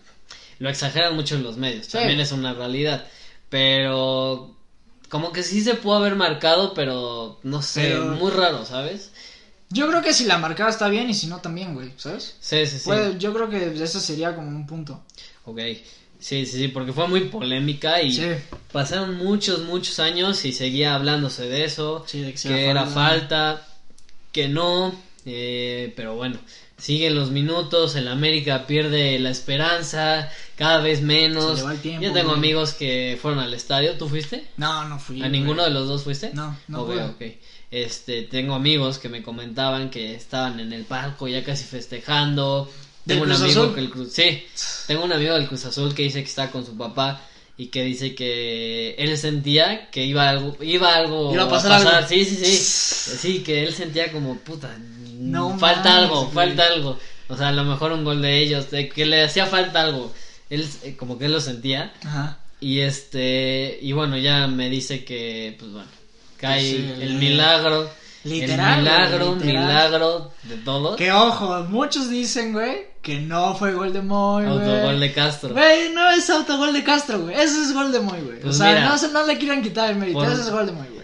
[0.59, 1.93] lo exageran mucho en los medios, Sí.
[1.99, 3.05] también es una realidad,
[3.49, 4.55] pero
[5.09, 9.11] como que sí se pudo haber marcado, pero no sé, Pero- muy raro, ¿sabes?
[9.71, 12.35] Yo creo que si la marcada está bien y si no también, güey, ¿sabes?
[12.39, 12.85] Sí, sí, sí.
[12.85, 15.03] Pues, yo creo que ese sería como un punto.
[15.45, 15.59] Ok,
[16.19, 18.27] sí, sí, sí, porque fue muy polémica y Sí.
[18.71, 23.61] pasaron muchos, muchos años y seguía hablándose de eso, Sí, de que era era falta,
[24.31, 24.91] que no,
[25.25, 26.39] eh, pero bueno,
[26.79, 31.51] siguen los minutos, el América pierde la esperanza, cada vez menos.
[31.51, 32.37] Se le va el tiempo, Yo tengo güey.
[32.39, 34.45] amigos que fueron al estadio, ¿tú fuiste?
[34.57, 35.17] No, no fui.
[35.21, 35.31] ¿A güey.
[35.39, 36.31] ninguno de los dos fuiste?
[36.33, 37.03] No, no Ok, pude.
[37.03, 37.21] ok.
[37.71, 42.71] Este, tengo amigos que me comentaban que estaban en el palco ya casi festejando.
[43.05, 43.75] ¿Del Tengo un Cruz amigo Azul?
[43.75, 44.43] que el Cruz, sí,
[44.87, 47.21] tengo un amigo del Cruz Azul que dice que está con su papá
[47.57, 52.07] y que dice que él sentía que iba algo, iba algo Iba a pasar algo.
[52.07, 52.55] Sí, sí, sí.
[53.17, 54.77] Sí, que él sentía como puta,
[55.29, 56.33] No falta mames, algo, güey.
[56.33, 56.99] falta algo.
[57.27, 60.11] O sea, a lo mejor un gol de ellos, de que le hacía falta algo.
[60.49, 62.39] Él eh, como que él lo sentía Ajá.
[62.59, 65.87] y este, y bueno, ya me dice que, pues bueno,
[66.37, 67.89] cae Pues sí, el el- milagro.
[68.25, 69.65] Literal, el milagro, literal.
[69.65, 70.97] milagro de todos.
[70.97, 74.57] Que ojo, muchos dicen, güey, que no fue gol de Moy, güey.
[74.57, 75.53] Autogol de Castro.
[75.53, 77.33] Güey, no es autogol de Castro, güey.
[77.35, 78.41] Ese es gol de Moy, güey.
[78.41, 78.89] Pues o sea, mira.
[78.89, 80.19] no, se- no le quieran quitar el mérito.
[80.19, 80.98] Por- Ese es gol de Moy, güey.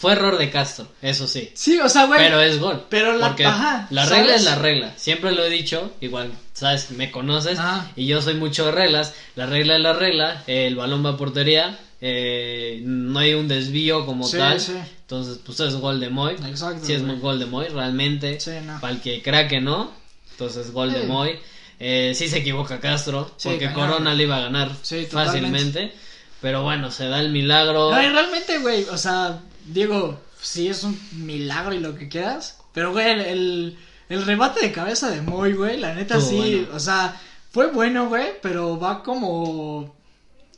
[0.00, 1.50] Fue error de Castro, eso sí.
[1.54, 2.18] Sí, o sea, güey.
[2.18, 2.86] Pero es gol.
[2.88, 4.18] pero la- Porque ajá, la ¿sabes?
[4.18, 4.92] regla es la regla.
[4.96, 7.58] Siempre lo he dicho, igual, sabes, me conoces
[7.96, 9.14] y yo soy mucho de reglas.
[9.36, 10.42] La regla es la regla.
[10.46, 11.78] el balón va a portería.
[12.02, 14.58] eh, no hay un desvío como Sí, tal.
[14.58, 14.72] sí.
[15.02, 16.34] Entonces, pues es gol de Moy.
[16.48, 17.18] Exacto, Si es güey.
[17.18, 18.40] gol de Moy, realmente.
[18.40, 18.80] Sí, no.
[18.80, 19.92] Para el que crea que no,
[20.30, 21.06] entonces gol de Sí.
[21.08, 21.38] Moy.
[21.78, 23.70] Eh, sí se equivoca Castro, Sí, porque.
[23.74, 25.12] Corona le iba a ganar Sí, totalmente.
[25.50, 25.92] fácilmente.
[26.40, 27.90] Pero bueno, se da el milagro.
[27.90, 32.58] No, y realmente, güey, o sea, digo, sí es un milagro y lo que quieras.
[32.72, 36.68] Pero, güey, el, el, el remate de cabeza de Moy, güey, la neta sí, bueno.
[36.76, 37.20] o sea,
[37.52, 39.94] fue bueno, güey, pero va como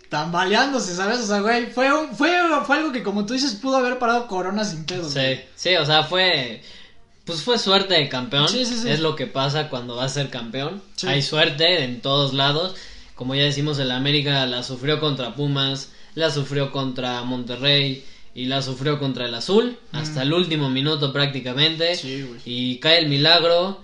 [0.09, 1.21] tambaleándose, ¿sabes?
[1.21, 2.31] O sea, güey, fue, un- fue,
[2.67, 5.09] fue algo que, como tú dices, pudo haber parado Corona sin pedo.
[5.09, 5.45] Sí, güey.
[5.57, 6.63] sí, o sea, fue.
[7.25, 8.49] Pues fue suerte de campeón.
[8.49, 8.91] Sí, sí, sí.
[8.91, 10.83] Es lo que pasa cuando vas a ser campeón.
[11.07, 12.75] Hay suerte en todos lados.
[13.15, 18.63] Como ya decimos, el América la sufrió contra Pumas, la sufrió contra Monterrey y la
[18.63, 19.77] sufrió contra el Azul.
[19.93, 21.95] Hasta el último minuto prácticamente.
[21.95, 21.97] Mm.
[21.97, 22.27] Sí.
[22.45, 23.81] Y cae el milagro.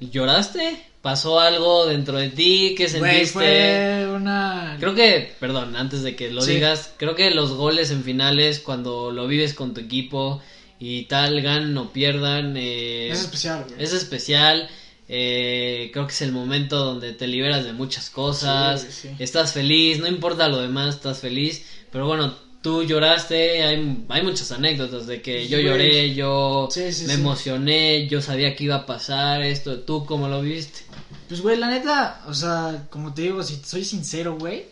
[0.00, 0.84] ¿Lloraste?
[1.02, 2.74] ¿Pasó algo dentro de ti?
[2.76, 3.00] ¿Qué sentiste?
[3.00, 4.76] Güey, fue una...
[4.78, 6.54] Creo que, perdón, antes de que lo Sí.
[6.54, 10.40] digas, creo que los goles en finales, cuando lo vives con tu equipo
[10.78, 14.68] y tal, ganen o pierdan, eh, Es especial, es especial.
[15.10, 18.86] eh, creo que es el momento donde te liberas de muchas cosas.
[18.90, 19.08] Sí.
[19.18, 21.64] Estás feliz, no importa lo demás, estás feliz.
[21.90, 22.34] Pero bueno,
[22.68, 23.62] tú lloraste.
[23.64, 27.20] Hay, hay muchas anécdotas de que yo lloré, yo Sí, sí, me sí.
[27.20, 29.80] emocioné, yo sabía que iba a pasar esto.
[29.80, 30.80] ¿Tú cómo lo viste?
[31.28, 34.66] Pues, güey, la neta, o sea, como te digo, si soy sincero, güey.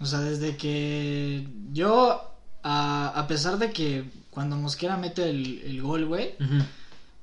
[0.00, 2.22] O sea, desde que yo
[2.62, 6.34] a, a pesar de que cuando Mosquera mete el, el gol, güey,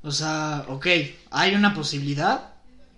[0.03, 0.87] o sea, ok,
[1.31, 2.49] hay una posibilidad,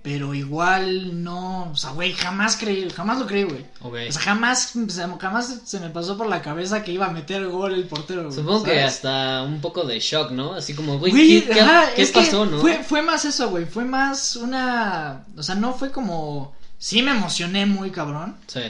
[0.02, 3.66] pero igual no, o sea, güey, jamás creí, jamás lo creí, güey.
[3.82, 4.74] O sea, jamás,
[5.20, 8.24] jamás se me pasó por la cabeza que iba a meter gol el portero.
[8.24, 10.54] Güey, Supongo que hasta un poco de shock, ¿no?
[10.54, 12.60] Así como, güey, ¿qué, pasó, no?
[12.60, 17.12] Fue, fue más eso, güey, fue más una, o sea, no fue como, sí me
[17.12, 18.38] emocioné muy cabrón.
[18.48, 18.62] Sí.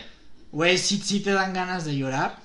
[0.52, 2.40] Güey, sí, sí te dan ganas de llorar.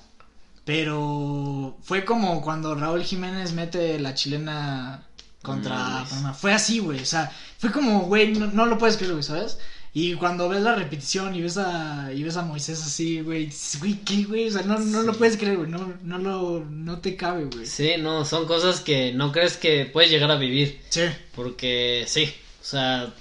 [0.63, 5.06] Pero fue como cuando Raúl Jiménez mete la chilena
[5.47, 6.05] contra
[6.37, 6.99] Fue así, güey.
[6.99, 9.57] O sea, fue como, güey, no, lo puedes creer, güey, ¿sabes?
[9.93, 13.93] Y cuando ves la repetición y ves a, y ves a Moisés así, güey, güey,
[14.05, 14.47] ¿qué, güey?
[14.47, 17.65] O sea, no, no lo puedes creer, güey, no, no, lo, no te cabe, güey.
[17.65, 20.81] Sí, no, son cosas que no crees que puedes llegar a vivir.
[20.89, 21.05] Sí.
[21.33, 22.31] Porque sí,
[22.61, 23.11] o sea,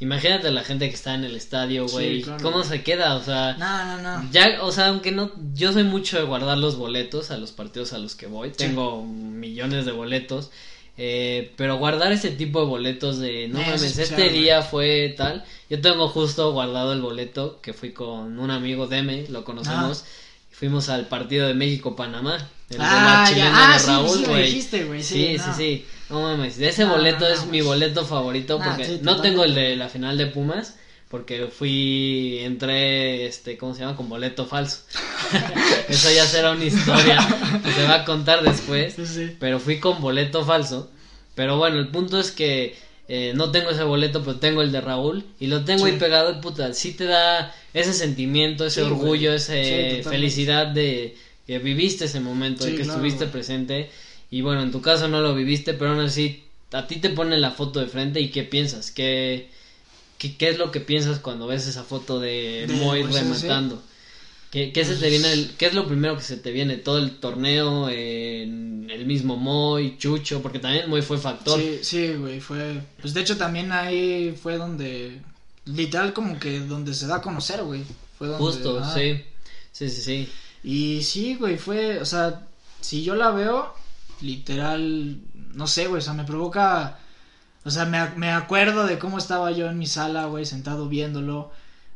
[0.00, 3.14] imagínate la gente que está en el estadio, güey, ¿cómo se queda?
[3.14, 4.30] O sea, no, no, no.
[4.32, 7.94] Ya, o sea, aunque no, yo soy mucho de guardar los boletos a los partidos
[7.94, 10.50] a los que voy, tengo millones de boletos.
[10.98, 15.44] Eh, pero guardar ese tipo de boletos de no mames, este día fue tal.
[15.68, 20.04] Yo tengo justo guardado el boleto que fui con un amigo Deme, lo conocemos.
[20.04, 20.10] Ah.
[20.52, 22.48] Fuimos al partido de México-Panamá.
[22.70, 24.50] El ah, de ah, de Raúl, güey.
[24.50, 24.62] Sí,
[25.02, 29.44] sí, sí, sí, No mames, de ese boleto es mi boleto favorito porque no tengo
[29.44, 30.76] el de la final de Pumas
[31.08, 33.96] porque fui, entré, este, ¿cómo se llama?
[33.96, 34.80] Con boleto falso.
[35.88, 37.18] Eso ya será una historia
[37.62, 38.96] que se va a contar después.
[39.38, 40.90] Pero fui con boleto falso.
[41.36, 42.76] Pero bueno, el punto es que
[43.08, 45.24] eh, no tengo ese boleto, pero tengo el de Raúl.
[45.38, 49.52] Y lo tengo ahí pegado y puta, sí te da ese sentimiento, ese orgullo, esa
[50.08, 51.16] felicidad de
[51.46, 53.90] que viviste ese momento, de que estuviste presente.
[54.28, 56.42] Y bueno, en tu caso no lo viviste, pero aún así
[56.72, 59.50] a ti te pone la foto de frente y qué piensas, qué
[60.18, 63.82] ¿Qué, ¿Qué, es lo que piensas cuando ves esa foto de, Moy rematando?
[64.50, 66.76] ¿Qué, ¿Qué, se te viene ¿Qué es lo primero que se te viene?
[66.76, 67.88] ¿Todo el torneo?
[67.88, 70.40] el mismo Moy, Chucho?
[70.40, 71.60] Porque también Moy fue factor.
[71.60, 72.80] Sí, sí, güey, fue...
[73.00, 75.20] Pues de hecho también ahí fue donde...
[75.66, 77.82] Literal como que donde se da a conocer, güey.
[78.16, 79.22] Fue donde, Justo, sí.
[79.72, 80.28] Sí, sí, sí.
[80.62, 81.98] Y sí, güey, fue...
[82.00, 82.46] O sea,
[82.80, 83.74] si yo la veo,
[84.22, 85.18] literal...
[85.52, 86.98] No sé, güey, o sea, me provoca
[87.66, 91.50] o sea, me, me acuerdo de cómo estaba yo en mi sala, güey, sentado viéndolo.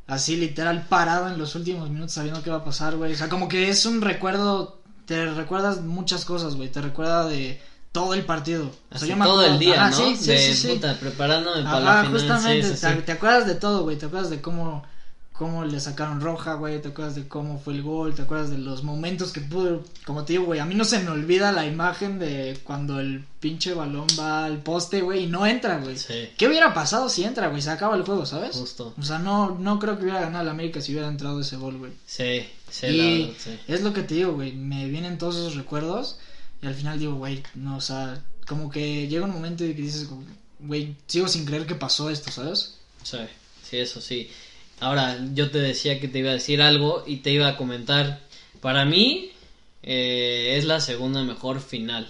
[0.09, 3.13] Así literal parado en los últimos minutos sabiendo qué va a pasar, güey.
[3.13, 6.73] O sea, como que es un recuerdo, te recuerdas muchas cosas, güey.
[6.73, 8.73] Te recuerda de todo el partido.
[8.91, 9.97] O sea, yo me todo el día, ¿no?
[9.97, 12.21] Sí, sí, de, sí, puta, preparándome para la final.
[12.21, 13.97] justamente, te, te, acuerdas de todo, güey.
[13.97, 14.83] Te acuerdas de cómo
[15.41, 18.59] cómo le sacaron roja, güey, te acuerdas de cómo fue el gol, te acuerdas de
[18.59, 21.65] los momentos que pudo, como te digo, güey, a mí no se me olvida la
[21.65, 25.97] imagen de cuando el pinche balón va al poste, güey, y no entra, güey.
[25.97, 26.29] Sí.
[26.37, 27.63] ¿Qué hubiera pasado si entra, güey?
[27.63, 28.55] Se acaba el juego, ¿sabes?
[28.55, 28.93] Justo.
[28.99, 31.79] O sea, no, no creo que hubiera ganado el América si hubiera entrado ese gol,
[31.79, 31.93] güey.
[32.05, 33.35] Sí, sí, y
[33.67, 36.19] es lo que te digo, güey, me vienen todos esos recuerdos
[36.61, 39.81] y al final digo, güey, no, o sea, como que llega un momento y que
[39.81, 40.07] dices,
[40.59, 42.75] güey, sigo sin creer que pasó esto, ¿sabes?
[43.05, 43.17] Sí,
[43.63, 44.29] sí, eso sí.
[44.81, 48.21] Ahora, yo te decía que te iba a decir algo y te iba a comentar.
[48.61, 49.31] Para mí,
[49.83, 52.09] eh, es la segunda mejor final.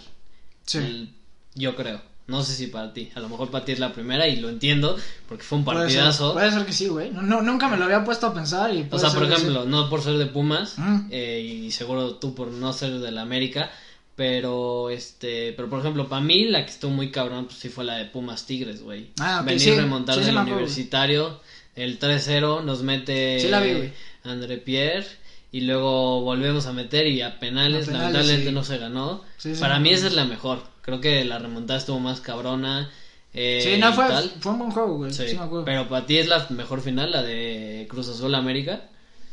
[0.64, 1.12] Sí.
[1.54, 2.00] yo creo.
[2.28, 3.10] No sé si para ti.
[3.16, 4.96] A lo mejor para ti es la primera y lo entiendo
[5.28, 6.32] porque fue un partidazo.
[6.32, 7.10] Puede ser, que sí, güey.
[7.10, 8.72] No, nunca me lo había puesto a pensar.
[8.72, 10.76] Y o sea, por ejemplo, no por ser de Pumas
[11.10, 13.72] eh, y seguro tú por no ser de la América.
[14.14, 17.84] Pero, este, pero por ejemplo, para mí la que estuvo muy cabrón, pues sí fue
[17.84, 19.10] la de Pumas Tigres, güey.
[19.18, 21.40] Ah, Venir a remontar del universitario
[21.76, 23.92] el 3-0 nos mete
[24.24, 25.06] André Pierre
[25.52, 29.24] y luego volvemos a meter y a penales, lamentablemente no se ganó.
[29.58, 30.62] Para mí esa es la mejor.
[30.82, 32.90] Creo que la remontada estuvo más cabrona.
[33.32, 34.06] Eh, sí, no, fue,
[34.40, 35.12] fue un buen juego, güey.
[35.12, 38.88] Sí, pero para ti es la mejor final, la de Cruz Azul América.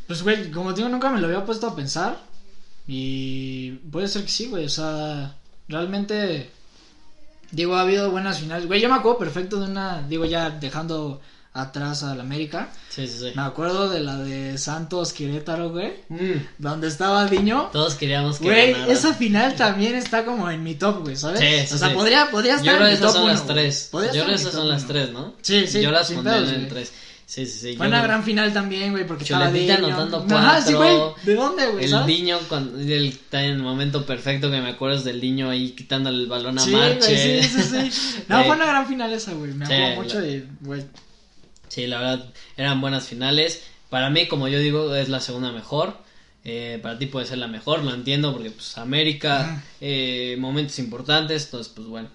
[0.08, 2.20] Pues, güey, como digo, nunca me lo había puesto a pensar.
[2.88, 4.66] Y puede ser que sí, güey.
[4.66, 5.36] O sea,
[5.68, 6.50] realmente.
[7.52, 8.66] Digo, ha habido buenas finales.
[8.66, 10.02] Güey, yo me acuerdo perfecto de una.
[10.08, 11.22] Digo, ya dejando
[11.58, 12.70] atrás al América.
[12.90, 13.32] Sí, sí, sí.
[13.36, 15.94] Me acuerdo de la de Santos Querétaro, güey.
[16.10, 16.46] Mm.
[16.58, 17.70] Donde estaba Diño.
[17.72, 21.40] Todos queríamos que Güey, esa final también está como en mi top, güey, ¿sabes?
[21.40, 23.90] Sí, sí, o sea, podría, podría estar Yo creo que esas son las tres.
[23.92, 25.34] Yo creo que esas son las tres, ¿no?
[25.42, 25.82] Sí, sí.
[25.82, 26.92] Yo las pondré en tres.
[27.28, 27.76] Sí, sí, sí.
[27.76, 29.76] Fue una gran final también, güey, porque estaba Diño.
[29.76, 30.38] anotando cuatro.
[30.38, 30.98] Ajá, sí, güey.
[31.24, 31.84] ¿De dónde, güey?
[31.84, 35.50] El Diño, cuando, el, está en el momento perfecto que me acuerdo es del Diño
[35.50, 37.44] ahí quitando el balón a Marche.
[37.44, 38.24] Sí, sí, sí.
[38.30, 39.52] No, fue una gran final esa, güey.
[39.52, 40.86] Me acuerdo mucho de, güey.
[41.78, 43.62] Sí, la verdad, eran buenas finales.
[43.92, 45.96] Para mí, como yo digo, es la segunda mejor.
[46.44, 51.46] Eh, para ti puede ser la mejor, lo entiendo, porque pues América, eh, momentos importantes,
[51.46, 52.10] entonces pues bueno.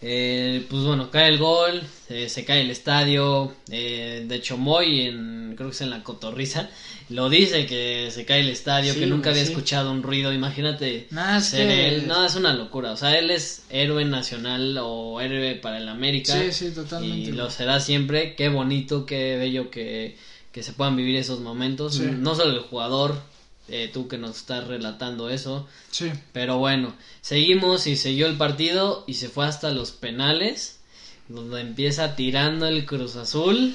[0.00, 3.54] Eh, pues bueno, cae el gol, se cae el estadio.
[3.66, 6.68] de hecho, Moy en en, creo que es en la cotorriza,
[7.08, 11.08] lo dice que se cae el estadio, que nunca había escuchado un ruido, imagínate
[11.40, 15.78] ser él, no, es una locura, o sea, él es héroe nacional o héroe para
[15.78, 16.34] el América.
[16.34, 17.30] Sí, sí, totalmente.
[17.30, 20.16] Y lo será siempre, qué bonito, qué bello que,
[20.52, 23.20] que se puedan vivir esos momentos, no solo el jugador,
[23.68, 25.66] eh, tú que nos estás relatando eso.
[25.90, 26.10] Sí.
[26.32, 30.80] Pero bueno, seguimos y siguió el partido y se fue hasta los penales,
[31.28, 33.74] donde empieza tirando el Cruz Azul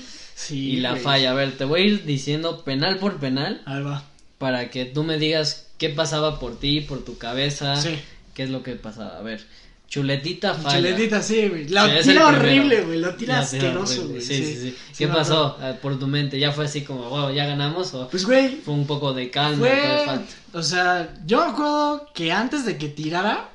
[0.49, 1.31] y la falla.
[1.31, 3.61] A ver, te voy a ir diciendo penal por penal.
[3.67, 4.03] Va.
[4.37, 7.79] Para que tú me digas qué pasaba por ti, por tu cabeza.
[7.79, 7.97] Sí.
[8.33, 9.17] ¿Qué es lo que pasaba?
[9.17, 9.45] A ver.
[9.93, 10.77] Chuletita falla.
[10.77, 11.69] Chuletita, sí, güey.
[11.69, 12.97] Lo tira horrible, güey.
[12.97, 14.21] Lo tira asqueroso, güey.
[14.21, 16.39] Sí, sí, sí, ¿Qué pasó ah, por tu mente?
[16.39, 17.93] ¿Ya fue así como, wow, ya ganamos?
[17.93, 18.55] O pues, güey.
[18.55, 19.59] Fue un poco de calma.
[19.59, 20.19] Fue...
[20.53, 23.51] O sea, yo me acuerdo que antes de que tirara,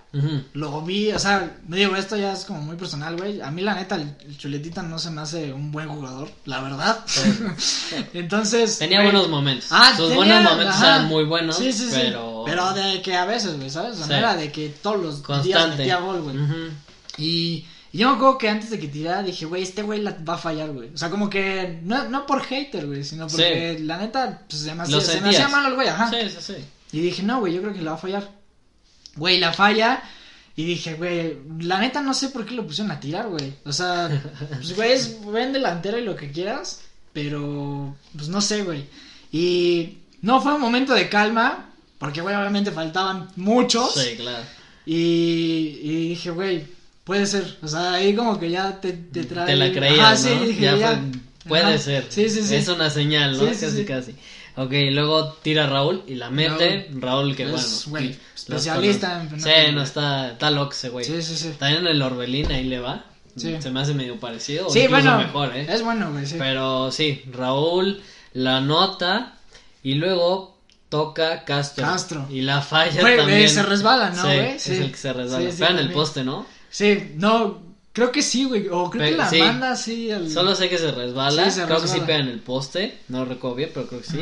[0.54, 3.42] lo vi, o sea, me digo, esto ya es como muy personal, güey.
[3.42, 7.04] A mí, la neta, el, Chuletita no se me hace un buen jugador, la verdad.
[8.14, 8.78] Entonces.
[8.78, 9.68] Tenía buenos momentos.
[9.70, 11.56] Ah, Sus buenos momentos eran muy buenos.
[11.56, 12.44] Sí, sí, pero...
[12.44, 12.50] sí.
[12.50, 14.00] Pero de que a veces, güey, ¿sabes?
[14.00, 16.36] O sea, era de que todos los días metía gol, güey.
[17.18, 17.66] Y.
[17.90, 20.34] Y yo me acuerdo que antes de que tirara dije, güey, este güey la va
[20.34, 20.90] a fallar, güey.
[20.92, 24.74] O sea, como que no, no por hater, güey, sino porque la neta pues, se,
[24.74, 26.10] me hacía, se me hacía mal el güey, ajá.
[26.10, 26.54] Sí, sí, sí.
[26.92, 28.37] Y dije, no, güey, yo creo que la va a fallar.
[29.18, 30.02] Güey, la falla.
[30.56, 33.54] Y dije, güey, la neta no sé por qué lo pusieron a tirar, güey.
[33.64, 34.08] O sea,
[34.48, 36.80] pues, güey, es buen delantero y lo que quieras.
[37.12, 38.84] Pero, pues no sé, güey.
[39.30, 41.70] Y no fue un momento de calma.
[41.98, 43.94] Porque, güey, obviamente faltaban muchos.
[43.94, 44.44] Sí, claro.
[44.86, 46.64] Y, y dije, güey,
[47.04, 47.58] puede ser.
[47.62, 49.46] O sea, ahí como que ya te, te trae.
[49.46, 50.28] Te la creías, ¿no?
[50.28, 51.02] sí, dije, ya,
[51.46, 52.06] puede ser.
[52.08, 52.54] Sí, sí, sí.
[52.54, 53.46] Es una señal, ¿no?
[53.46, 54.14] casi, casi.
[54.58, 56.90] Ok, luego tira Raúl y la mete.
[56.92, 58.10] Raúl, que pues, bueno.
[58.34, 61.04] especialista en Sí, no está, está loco ese güey.
[61.04, 61.54] Sí, sí, sí.
[61.56, 63.04] También el Orbelín ahí le va.
[63.36, 63.56] Sí.
[63.60, 64.68] Se me hace medio parecido.
[64.68, 65.16] Sí, bueno.
[65.16, 65.68] mejor, ¿eh?
[65.70, 66.34] Es bueno, güey, sí.
[66.40, 69.38] Pero sí, Raúl la nota
[69.84, 71.84] y luego toca Castro.
[71.86, 72.26] Castro.
[72.28, 73.48] Y la falla también.
[73.48, 74.58] se resbala, ¿no, güey?
[74.58, 75.52] Sí, es el que se resbala.
[75.52, 76.44] Sí, en el poste, ¿no?
[76.68, 77.67] Sí, no,
[77.98, 78.68] Creo que sí, güey.
[78.68, 80.10] O creo que la manda así.
[80.32, 81.52] Solo sé que se resbala.
[81.52, 82.98] creo que sí pega en el poste.
[83.08, 84.20] No recuerdo bien, pero creo que sí.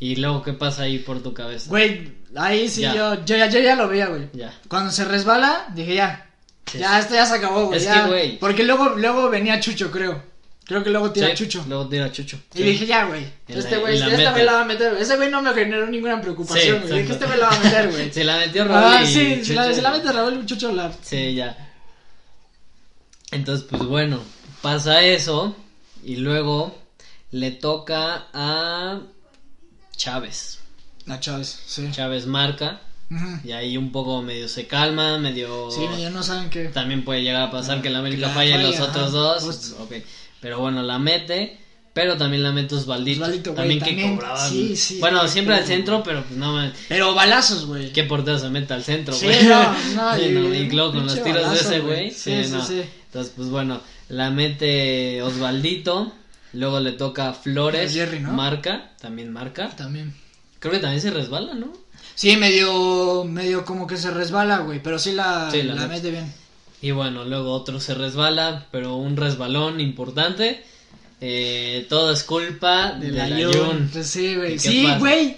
[0.00, 1.68] Y luego, ¿qué pasa ahí por tu cabeza?
[1.68, 4.28] Güey, ahí sí yo, yo, ya, yo ya lo veía, güey.
[4.32, 4.52] Ya.
[4.68, 6.30] Cuando se resbala, dije ya.
[6.72, 7.78] Ya, esto ya se acabó, güey.
[7.78, 8.38] Es que, güey.
[8.38, 10.22] Porque luego, luego venía Chucho, creo.
[10.64, 11.62] Creo que luego tira Chucho.
[11.68, 12.38] Luego tira Chucho.
[12.54, 13.26] Y dije, ya, güey.
[13.46, 14.94] Este güey, esta me la va a meter.
[14.94, 17.02] Ese güey no me generó ninguna preocupación, güey.
[17.02, 18.10] dije, este me la va a meter, güey.
[18.12, 18.94] se la metió Raúl.
[18.94, 20.90] Ah, sí, se la, se la mete Raúl y Chucho la.
[21.02, 21.63] Sí, ya.
[23.34, 24.20] Entonces, pues bueno,
[24.62, 25.56] pasa eso
[26.04, 26.78] y luego
[27.32, 29.00] le toca a
[29.96, 30.60] Chávez.
[31.08, 31.88] A Chávez, sí.
[31.90, 32.80] Chávez marca.
[33.44, 35.70] Y ahí un poco medio se calma, medio...
[35.70, 36.64] Sí, ya no saben qué.
[36.66, 39.74] También puede llegar a pasar que la América falle los otros dos.
[39.80, 39.94] Ok,
[40.40, 41.58] pero bueno, la mete.
[41.94, 43.22] Pero también la mete Osvaldito.
[43.22, 44.48] Osvaldito también, que cobraba.
[44.48, 44.98] Sí, sí.
[44.98, 47.92] Bueno, siempre al centro, pero pues no Pero balazos, güey.
[47.92, 49.38] ¿Qué portero se mete al centro, güey?
[49.38, 50.18] Sí, no, no.
[50.18, 52.10] y, luego con los tiros de ese, güey.
[52.10, 52.82] Sí, sí, sí,
[53.14, 56.12] Entonces, pues bueno, la mete Osvaldito.
[56.52, 57.94] Luego le toca Flores.
[57.94, 58.32] Jerry, ¿no?
[58.32, 59.68] Marca, también marca.
[59.76, 60.12] También.
[60.58, 61.72] Creo que también se resbala, ¿no?
[62.16, 66.32] Sí, medio, medio como que se resbala, güey, pero sí la, la, mete bien.
[66.82, 70.64] Y bueno, luego otro se resbala, pero un resbalón importante.
[71.20, 73.92] Eh, todo es culpa de, la Jun.
[74.02, 74.58] Sí, güey.
[74.58, 75.36] Sí, güey.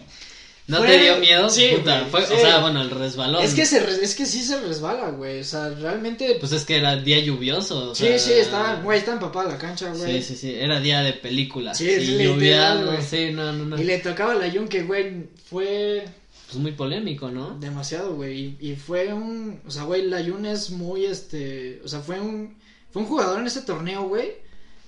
[0.67, 1.49] ¿No te dio miedo?
[1.49, 3.45] Sí, Puta, fue, O sea, bueno, el resbalón.
[3.45, 5.41] Es que, se es que sí se resbala, güey.
[5.41, 6.37] O sea, realmente.
[6.41, 7.95] Pues es que era día lluvioso.
[7.95, 10.23] sí, sí, estaba, güey, está empapada la cancha, güey.
[10.23, 10.55] Sí, sí, sí.
[10.55, 11.75] Era día de película.
[11.75, 13.03] Sí, sí, lluvia, güey.
[13.03, 13.81] Sí, no, no, no.
[13.81, 16.05] Y le tocaba la Jun que, güey, fue.
[16.47, 17.57] Pues muy polémico, ¿no?
[17.59, 18.57] Demasiado, güey.
[18.61, 19.61] Y, y, fue un.
[19.67, 21.81] O sea, güey, la Jun es muy, este.
[21.85, 22.57] O sea, fue un.
[22.91, 24.46] Fue un jugador en ese torneo, güey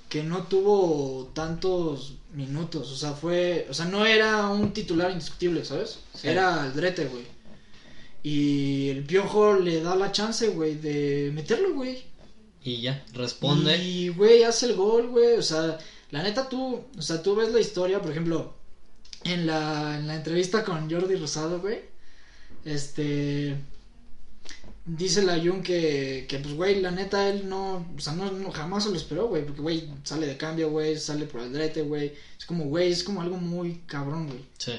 [0.08, 5.64] que no tuvo tantos minutos, o sea, fue, o sea, no era un titular indiscutible,
[5.64, 6.00] ¿sabes?
[6.22, 7.24] Era el Drete, güey.
[8.22, 12.02] Y el Piojo le da la chance, güey, de meterlo, güey.
[12.62, 13.76] Y ya, responde.
[13.78, 15.78] Y, güey, hace el gol, güey, o sea,
[16.10, 18.54] la neta tú, o sea, tú ves la historia, por ejemplo,
[19.24, 21.80] en la, en la entrevista con Jordi Rosado, güey,
[22.64, 23.56] este,
[24.88, 28.84] dice la Jun que, que, pues, güey, la neta, él no, o sea, no, jamás
[28.84, 32.12] se lo esperó, güey, porque, güey, sale de cambio, güey, sale por el drete, güey,
[32.38, 34.44] es como, güey, es como algo muy cabrón, güey.
[34.56, 34.72] Sí.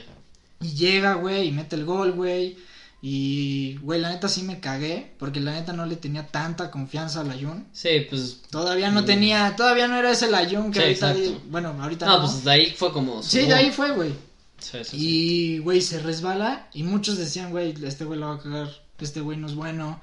[0.61, 2.57] Y llega, güey, y mete el gol, güey,
[3.01, 7.21] y, güey, la neta sí me cagué, porque la neta no le tenía tanta confianza
[7.21, 7.67] a la Jun.
[7.71, 8.41] Sí, pues.
[8.49, 9.05] Todavía no mm.
[9.05, 11.15] tenía, todavía no era ese la Jun que ahorita,
[11.49, 12.17] bueno, ahorita no.
[12.17, 13.23] No, pues de ahí fue como.
[13.23, 14.11] Sí, de ahí fue, güey.
[14.57, 18.39] Sí, sí, y, güey, se resbala, y muchos decían, güey, este güey lo va a
[18.39, 20.01] cagar este güey no es bueno.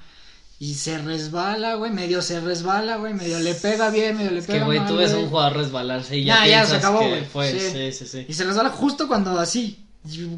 [0.58, 4.60] Y se resbala, güey, medio se resbala, güey, medio le pega bien, medio le pega
[4.60, 7.00] que, güey, tú ves a un jugador resbalarse y ya, ya, se acabó,
[7.32, 7.52] güey.
[7.52, 7.92] Sí.
[7.92, 9.86] sí, sí, Y se resbala justo cuando así,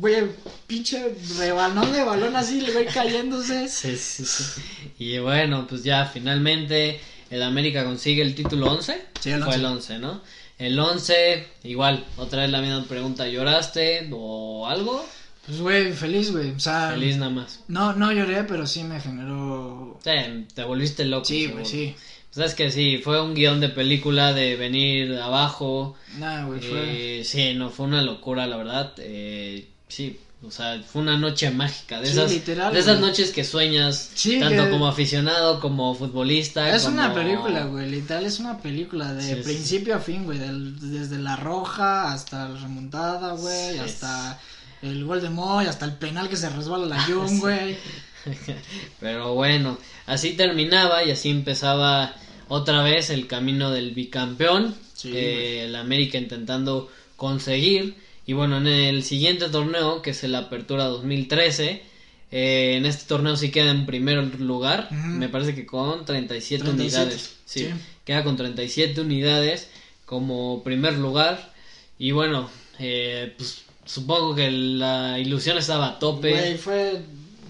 [0.00, 0.24] güey,
[0.66, 3.68] pinche rebalón de balón así, le voy cayéndose.
[3.68, 4.60] Sí, sí, sí.
[4.98, 7.00] Y bueno, pues ya finalmente
[7.30, 9.00] el América consigue el título 11.
[9.20, 10.20] Sí, el Fue el 11, ¿no?
[10.58, 15.06] El 11, igual, otra vez la misma pregunta, ¿lloraste o algo?
[15.48, 16.50] Pues, güey, feliz, güey.
[16.50, 16.90] O sea.
[16.90, 17.60] Feliz nada más.
[17.68, 19.98] No, no lloré, pero sí me generó.
[20.04, 20.10] Sí,
[20.54, 21.24] te volviste loco.
[21.24, 21.96] Sí, güey, sí.
[22.30, 25.96] Sabes que sí, fue un guion de película de venir abajo.
[26.18, 27.20] Nah, güey, fue.
[27.20, 28.92] Eh, sí, no, fue una locura, la verdad.
[28.98, 31.98] Eh, sí, o sea, fue una noche mágica.
[31.98, 36.76] De esas, de esas noches que sueñas, tanto como aficionado como futbolista.
[36.76, 37.90] Es una película, güey.
[37.90, 40.38] Literal, es una película de principio a fin, güey.
[40.38, 43.78] Desde la roja hasta la remontada, güey.
[43.78, 44.38] hasta
[44.82, 47.06] el gol de Moy, hasta el penal que se resbala la
[47.40, 47.76] güey.
[49.00, 52.14] Pero bueno, así terminaba y así empezaba
[52.48, 54.74] otra vez el camino del bicampeón.
[55.04, 57.96] el América intentando conseguir.
[58.26, 61.82] Y bueno, en el siguiente torneo, que es el Apertura 2013,
[62.30, 64.92] eh, en este torneo sí queda en primer lugar.
[64.92, 67.36] Me parece que con 37, unidades.
[67.44, 67.68] Sí,
[68.04, 69.70] queda con 37 unidades
[70.04, 71.52] como primer lugar.
[71.98, 76.30] Y bueno, eh, pues supongo que la ilusión estaba a tope.
[76.30, 77.02] Güey, fue,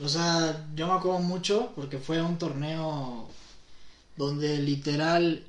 [0.02, 3.28] o sea, yo me acuerdo mucho porque fue un torneo
[4.16, 5.42] donde literal,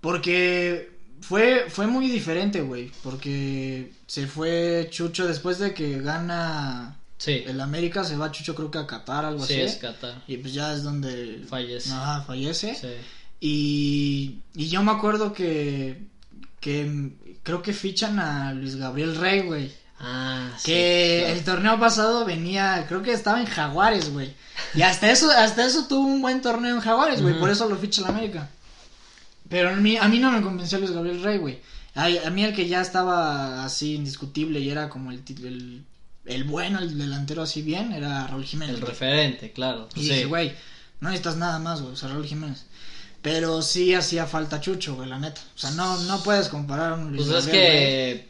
[0.00, 0.90] porque
[1.20, 7.42] fue, fue muy diferente, güey, porque se fue Chucho después de que gana sí.
[7.46, 9.54] el América, se va Chucho creo que a Qatar, algo así.
[9.54, 10.22] Sí, es Qatar.
[10.28, 11.42] Y pues ya es donde...
[11.48, 11.92] Fallece.
[11.92, 12.74] Ajá, fallece.
[12.74, 12.88] Sí.
[13.40, 15.98] Y, y yo me acuerdo que,
[16.60, 17.10] que
[17.42, 19.79] creo que fichan a Luis Gabriel Rey, güey.
[20.02, 24.34] Ah, que el torneo pasado venía, creo que estaba en Jaguares, güey.
[24.74, 27.38] Y hasta eso, hasta eso tuvo un buen torneo en Jaguares, güey.
[27.38, 28.48] Por eso lo ficha la América.
[29.50, 31.60] Pero a mí, a mí no me convenció Luis Gabriel Rey, güey.
[31.94, 35.84] A, mí el que ya estaba así indiscutible y era como el, el,
[36.24, 38.76] el bueno, el delantero así bien, era Raúl Jiménez.
[38.76, 39.88] El referente, claro.
[39.96, 40.54] Y dije, güey,
[41.00, 42.64] no necesitas nada más, güey, o sea, Raúl Jiménez.
[43.20, 45.42] Pero sí hacía falta Chucho, güey, la neta.
[45.54, 48.29] O sea, no, no puedes comparar un Luis Pues es que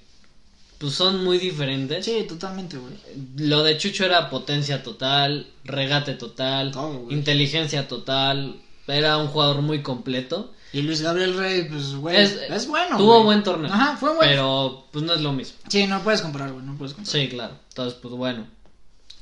[0.80, 2.06] pues son muy diferentes.
[2.06, 2.94] Sí, totalmente, güey.
[3.36, 6.72] Lo de Chucho era potencia total, regate total,
[7.10, 8.56] inteligencia total,
[8.86, 10.54] era un jugador muy completo.
[10.72, 12.96] Y Luis Gabriel Rey, pues, güey, es, bueno.
[12.96, 13.70] Tuvo buen torneo.
[13.70, 14.22] Ajá, fue bueno.
[14.22, 15.58] Pero, pues, no es lo mismo.
[15.68, 17.20] Sí, no puedes comparar, güey, no puedes comparar.
[17.20, 17.58] Sí, claro.
[17.68, 18.46] Entonces, pues, bueno.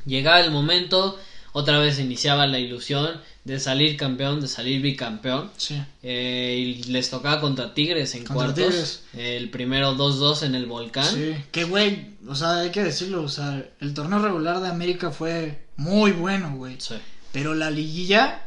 [0.06, 1.18] Llegaba el momento,
[1.58, 5.50] otra vez iniciaba la ilusión de salir campeón, de salir bicampeón.
[5.56, 5.82] Sí.
[6.04, 9.02] Eh, y les tocaba contra Tigres en cuartos.
[9.12, 11.12] El primero 2-2 en el Volcán.
[11.12, 15.10] Sí, que güey, o sea, hay que decirlo, o sea, el torneo regular de América
[15.10, 16.76] fue muy bueno, güey.
[16.78, 16.94] Sí.
[17.32, 18.42] Pero la liguilla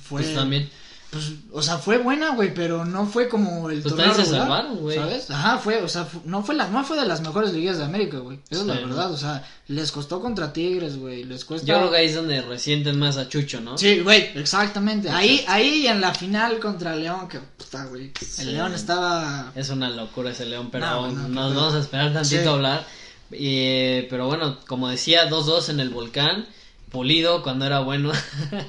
[0.00, 0.22] fue...
[0.22, 0.70] Pues también.
[1.10, 4.78] Pues, o sea, fue buena, güey, pero no fue como el pues torneo se salvaron,
[4.78, 4.96] güey.
[4.96, 5.30] ¿Sabes?
[5.30, 8.18] Ajá, fue, o sea, no fue la, no fue de las mejores ligas de América,
[8.18, 8.40] güey.
[8.50, 11.66] Eso es la verdad, o sea, les costó contra Tigres, güey, les cuesta.
[11.66, 13.78] Yo creo que ahí es donde resienten más a Chucho, ¿no?
[13.78, 15.08] Sí, güey, exactamente.
[15.08, 18.12] Ahí, ahí en la final contra León, que puta, güey.
[18.38, 19.52] El León estaba.
[19.54, 22.86] Es una locura ese León, pero nos vamos a esperar tantito a hablar.
[23.30, 26.46] Eh, pero bueno, como decía, 2-2 en el volcán.
[26.90, 28.12] Pulido cuando era bueno.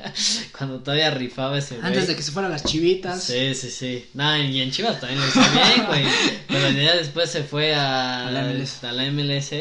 [0.58, 1.80] cuando todavía rifaba ese.
[1.82, 3.24] Antes de que se fueran las chivitas.
[3.24, 4.06] Sí, sí, sí.
[4.14, 6.04] Nada, y en Chivas también lo hizo bien, güey.
[6.48, 8.84] Pero ya después se fue a, la MLS.
[8.84, 9.54] a la MLS.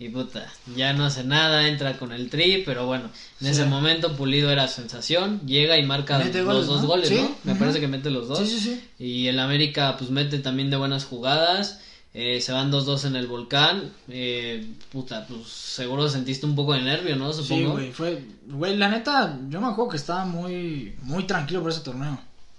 [0.00, 0.46] Y puta,
[0.76, 4.68] ya no hace nada, entra con el tri, pero bueno, en ese momento Pulido era
[4.68, 7.36] sensación, llega y marca los dos goles, ¿no?
[7.42, 8.38] Me parece que mete los dos.
[8.38, 9.04] Sí, sí, sí.
[9.04, 11.80] Y el América pues mete también de buenas jugadas.
[12.14, 13.92] Eh, se van 2-2 en el volcán.
[14.08, 17.32] Eh, puta, pues seguro sentiste un poco de nervio, ¿no?
[17.32, 17.70] Supongo.
[17.70, 18.24] Sí, güey, fue.
[18.46, 22.18] Güey, la neta, yo me acuerdo que estaba muy, muy tranquilo por ese torneo.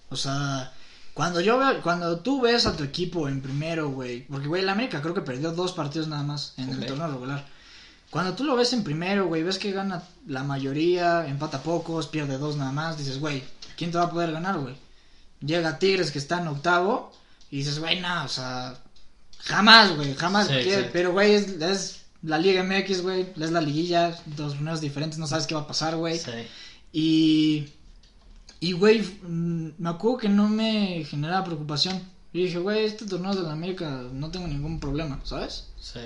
[0.09, 0.71] O sea,
[1.13, 4.21] cuando yo veo, cuando tú ves a tu equipo en primero, güey.
[4.27, 7.45] Porque, güey, el América creo que perdió dos partidos nada más en el torneo regular.
[8.09, 12.37] Cuando tú lo ves en primero, güey, ves que gana la mayoría, empata pocos, pierde
[12.37, 13.43] dos nada más, dices, güey,
[13.77, 14.75] ¿quién te va a poder ganar, güey?
[15.41, 17.11] Llega Tigres que está en octavo
[17.51, 18.75] y dices, güey, no, o sea,
[19.39, 20.49] Jamás, güey, jamás.
[20.91, 25.47] Pero, güey, es, la Liga MX, güey, es la liguilla, dos torneos diferentes, no sabes
[25.47, 26.19] qué va a pasar, güey.
[26.19, 26.31] Sí.
[26.91, 27.67] Y,
[28.59, 32.01] y, güey, mm, me acuerdo que no me generaba preocupación.
[32.33, 35.67] Y dije, güey, este torneo de la América no tengo ningún problema, ¿sabes?
[35.79, 35.99] Sí,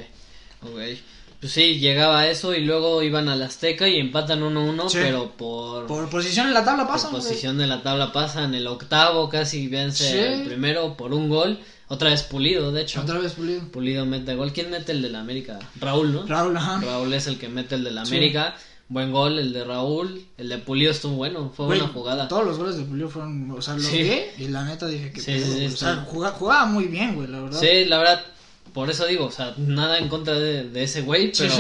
[0.62, 1.00] güey.
[1.44, 5.88] Pues sí, llegaba eso y luego iban al Azteca y empatan 1-1, pero por...
[5.88, 7.12] Por posición en la tabla pasan.
[7.12, 11.60] Por posición de la tabla pasan, el octavo casi vence el primero por un gol.
[11.94, 13.02] Otra vez Pulido, de hecho.
[13.02, 13.62] Otra vez Pulido.
[13.68, 14.52] Pulido mete gol.
[14.52, 15.60] ¿Quién mete el de la América?
[15.80, 16.26] Raúl, ¿no?
[16.26, 16.82] Raúl, ajá.
[16.82, 18.56] Raúl es el que mete el de la América.
[18.90, 22.28] Buen gol, el de Raúl, el de Pulido estuvo bueno, fue buena jugada.
[22.28, 25.22] Todos los goles de Pulido fueron, o sea, los vi y la neta dije que
[25.22, 27.60] sí, o sea, jugaba, muy bien, güey, la verdad.
[27.60, 28.26] Sí, la verdad,
[28.74, 31.54] por eso digo, o sea, nada en contra de, ese güey, pero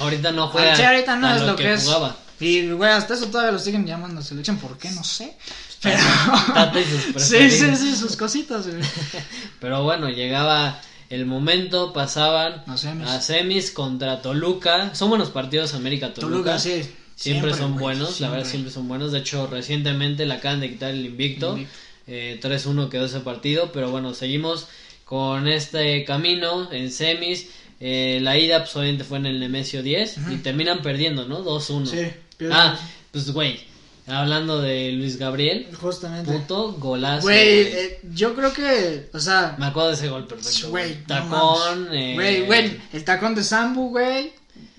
[0.00, 0.76] ahorita no juega.
[0.76, 1.84] Sí, ahorita no es lo que, es.
[1.84, 2.16] Jugaba.
[2.40, 4.90] Y, güey, hasta eso todavía lo siguen llamando selección, ¿por qué?
[4.92, 5.36] No sé.
[5.82, 5.98] Pero...
[7.16, 8.82] sí, sí, sí, sus cositas, güey.
[9.60, 13.70] pero bueno, llegaba el momento pasaban a semis.
[13.70, 14.94] contra Toluca.
[14.94, 16.32] Son buenos partidos América Toluca.
[16.32, 16.82] Toluca sí.
[17.14, 19.10] Siempre, son buenos, la verdad siempre son buenos.
[19.10, 21.58] De hecho, recientemente le acaban de quitar el invicto.
[22.06, 24.68] Eh, 3-1 quedó ese partido, pero bueno, seguimos
[25.04, 27.50] con este camino en semis.
[27.80, 31.44] Eh, la ida pues, obviamente fue en el Nemesio 10 y terminan perdiendo, ¿no?
[31.44, 31.86] 2-1.
[31.86, 32.78] Sí, ah,
[33.10, 33.60] pues güey,
[34.08, 35.68] Hablando de Luis Gabriel.
[35.80, 36.32] Justamente.
[36.32, 37.22] Puto golazo.
[37.22, 39.54] Güey, eh, yo creo que, o sea.
[39.58, 40.70] Me acuerdo de ese gol perfecto.
[40.70, 41.88] Güey, tacón.
[41.92, 44.32] Eh, güey, güey, el tacón de Sambu, güey.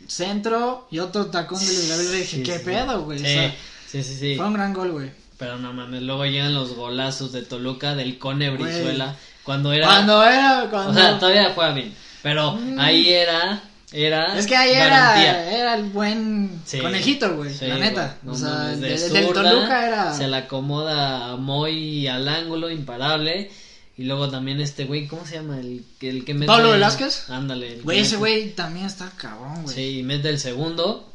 [0.07, 2.19] Centro y otro tacón de Luis Gabriel.
[2.19, 3.19] dije, ¿qué pedo, güey?
[3.19, 5.11] Sí, sí, sí, Fue un gran gol, güey.
[5.37, 9.15] Pero no mames, luego llegan los golazos de Toluca del Cone Brizuela.
[9.43, 9.87] Cuando era.
[9.87, 10.67] Cuando era.
[10.69, 10.91] Cuando...
[10.91, 11.93] O sea, todavía juega bien.
[12.21, 12.79] Pero mm.
[12.79, 18.17] ahí era era es que ahí era, era el buen conejito, güey, la neta.
[18.25, 20.13] o sea, desde el Toluca era.
[20.13, 23.49] Se la acomoda muy al ángulo, imparable.
[23.97, 25.59] Y luego también este güey, ¿cómo se llama?
[25.59, 26.47] El, el que mete.
[26.47, 27.29] Pablo Velázquez.
[27.29, 27.81] Ándale.
[27.81, 29.75] Güey, ese güey también está cabrón, güey.
[29.75, 31.11] Sí, mete el segundo.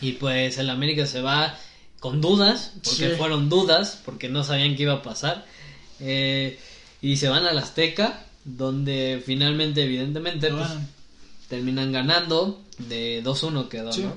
[0.00, 1.56] Y pues el América se va
[2.00, 5.44] con dudas, porque fueron dudas, porque no sabían qué iba a pasar.
[6.00, 6.58] Eh,
[7.02, 10.68] y se van al Azteca, donde finalmente, evidentemente, pues,
[11.50, 14.04] terminan ganando de 2-1 quedó, sí.
[14.04, 14.14] ¿no?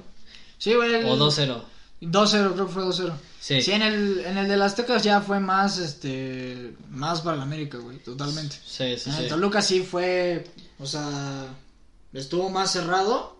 [0.57, 0.95] Sí, güey.
[1.03, 1.61] O 2-0.
[2.01, 3.13] 2-0, creo que fue 2-0.
[3.39, 3.61] Sí.
[3.61, 3.71] sí.
[3.71, 7.79] en el, en el de las Tecas ya fue más, este, más para la América,
[7.79, 8.55] güey, totalmente.
[8.65, 10.45] Sí, sí, en el Toluca sí fue,
[10.79, 11.47] o sea,
[12.13, 13.33] estuvo más cerrado.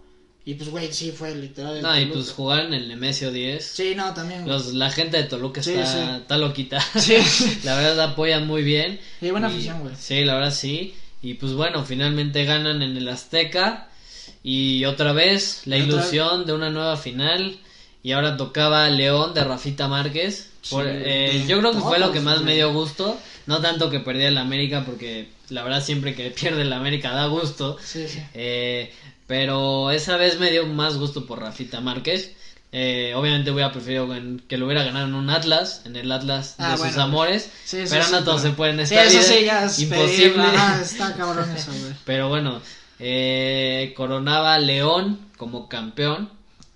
[0.45, 1.81] Y pues, güey, sí fue literal.
[1.81, 3.65] no, y pues jugar en el Nemesio 10.
[3.65, 4.45] Sí, no, también.
[4.45, 6.81] Los, la gente de Toluca está, está loquita.
[6.99, 7.15] Sí.
[7.63, 8.99] la verdad apoyan muy bien.
[9.21, 9.95] Y buena afición, güey.
[9.97, 10.95] Sí, la verdad sí.
[11.23, 13.87] Y pues bueno, finalmente ganan en el Azteca.
[14.43, 17.57] Y otra vez la ilusión de una nueva final.
[18.03, 20.51] Y ahora tocaba León de Rafita Márquez.
[20.85, 23.17] Eh, yo creo que fue lo que más me dio gusto.
[23.47, 27.27] No tanto que perdía el América, porque la verdad siempre que pierde el América da
[27.27, 27.77] gusto.
[28.33, 28.91] Eh,
[29.25, 32.33] pero esa vez me dio más gusto por Rafita Márquez.
[32.75, 34.09] Eh, obviamente hubiera preferido
[34.47, 37.51] que lo hubiera ganado en un Atlas, en el Atlas de ah, sus amores.
[37.71, 39.07] pero no todos se pueden estar.
[39.07, 40.43] Sí, eso sí, ya es imposible.
[40.81, 41.93] está cabrón eso, güey.
[42.03, 42.59] pero bueno,
[42.97, 46.31] eh, coronaba León como campeón.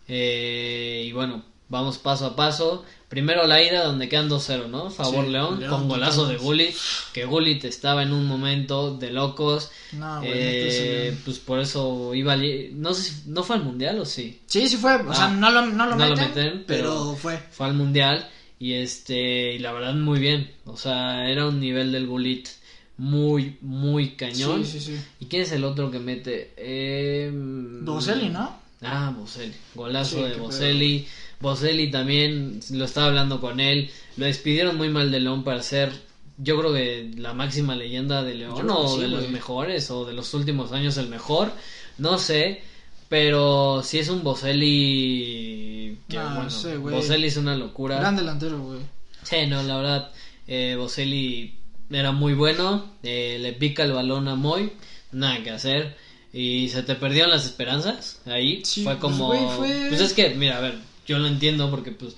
[0.07, 2.85] Eh, y bueno, vamos paso a paso.
[3.09, 4.89] Primero la ida donde quedan 2-0, ¿no?
[4.89, 6.75] Favor León, con golazo de Gullit,
[7.13, 9.71] que Gullit estaba en un momento de locos.
[9.93, 14.41] No, eh, pues por eso iba no sé si, no fue al mundial o sí.
[14.47, 17.39] Sí, sí fue, o sea, ah, no lo, no lo, meten, pero, fue.
[17.49, 18.29] Fue al mundial
[18.59, 22.49] y este y la verdad muy bien, o sea, era un nivel del Gullit
[22.97, 24.65] muy muy cañón.
[24.65, 25.01] Sí, sí, sí.
[25.21, 26.51] ¿Y quién es el otro que mete?
[26.57, 28.59] Eh, Boselli, ¿no?
[28.81, 31.07] Ah, Boselli, golazo de Boselli.
[31.39, 35.91] Boselli también, lo estaba hablando con él, lo despidieron muy mal de León para ser,
[36.37, 40.33] yo creo que la máxima leyenda de León, o de los mejores, o de los
[40.33, 41.51] últimos años el mejor,
[41.97, 42.63] no sé,
[43.09, 46.49] pero si es un Boselli, que bueno,
[46.91, 47.99] Boselli es una locura.
[47.99, 48.79] Gran delantero, güey.
[49.23, 50.11] Sí, no, la verdad,
[50.47, 51.53] eh, Boselli
[51.89, 54.71] era muy bueno, eh, le pica el balón a Moy,
[55.11, 55.95] nada que hacer.
[56.33, 58.61] Y se te perdieron las esperanzas ahí.
[58.65, 59.29] fue pues, como.
[59.29, 60.77] pues es que, mira, a ver,
[61.07, 62.15] yo lo entiendo porque pues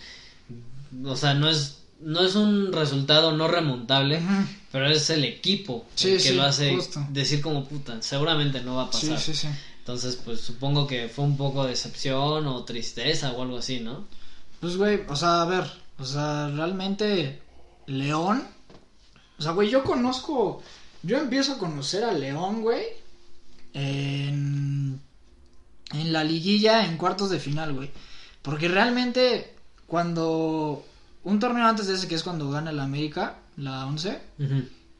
[1.06, 4.22] o sea no es no es un resultado no remontable
[4.72, 6.78] pero es el equipo que lo hace
[7.10, 9.20] decir como puta seguramente no va a pasar
[9.80, 14.06] entonces pues supongo que fue un poco decepción o tristeza o algo así no
[14.60, 15.66] pues güey o sea a ver
[15.98, 17.40] o sea realmente
[17.86, 18.44] León
[19.38, 20.62] o sea güey yo conozco
[21.04, 22.84] yo empiezo a conocer a León güey
[23.74, 25.02] en
[25.92, 27.92] en la liguilla en cuartos de final güey
[28.42, 29.56] porque realmente
[29.88, 30.86] cuando
[31.24, 34.20] un torneo antes de ese que es cuando gana el América, la 11,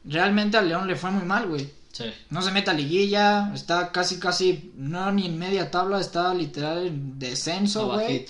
[0.04, 1.70] realmente al León le fue muy mal, güey.
[1.92, 2.04] Sí.
[2.30, 6.86] No se mete a liguilla, está casi, casi, no ni en media tabla, está literal
[6.86, 8.26] en descenso, güey.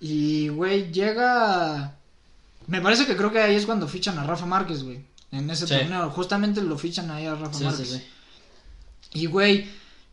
[0.00, 1.96] Y, güey, llega...
[2.66, 5.04] Me parece que creo que ahí es cuando fichan a Rafa Márquez, güey.
[5.30, 8.02] En ese torneo, justamente lo fichan ahí a Rafa sí, Márquez.
[9.12, 9.68] y, güey,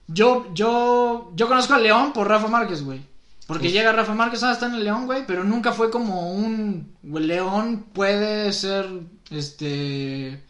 [0.07, 3.01] yo, yo, yo conozco a León por Rafa Márquez, güey.
[3.47, 6.93] Porque llega Rafa Márquez, ah, está en el León, güey, pero nunca fue como un
[7.01, 8.85] León puede ser,
[9.31, 10.43] este,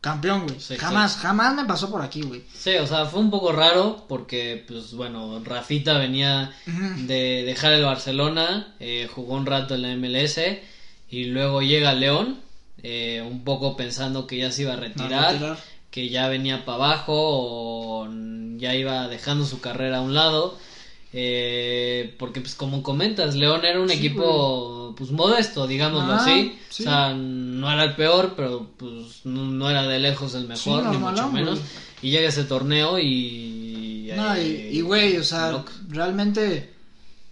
[0.00, 0.78] campeón, güey.
[0.78, 2.42] jamás, jamás me pasó por aquí, güey.
[2.52, 7.84] Sí, o sea, fue un poco raro porque, pues bueno, Rafita venía de dejar el
[7.84, 10.40] Barcelona, eh, jugó un rato en la MLS
[11.08, 12.40] y luego llega León,
[12.82, 15.58] eh, un poco pensando que ya se iba a retirar,
[15.90, 18.08] que ya venía para abajo o
[18.56, 20.58] ya iba dejando su carrera a un lado.
[21.12, 26.58] Eh, porque pues como comentas, León era un equipo pues modesto, digámoslo ah, así.
[26.70, 30.98] O sea, no era el peor, pero pues no, era de lejos el mejor, ni
[30.98, 31.60] mucho menos.
[32.02, 34.12] Y llega ese torneo y...
[34.16, 36.70] No, y güey, o sea, realmente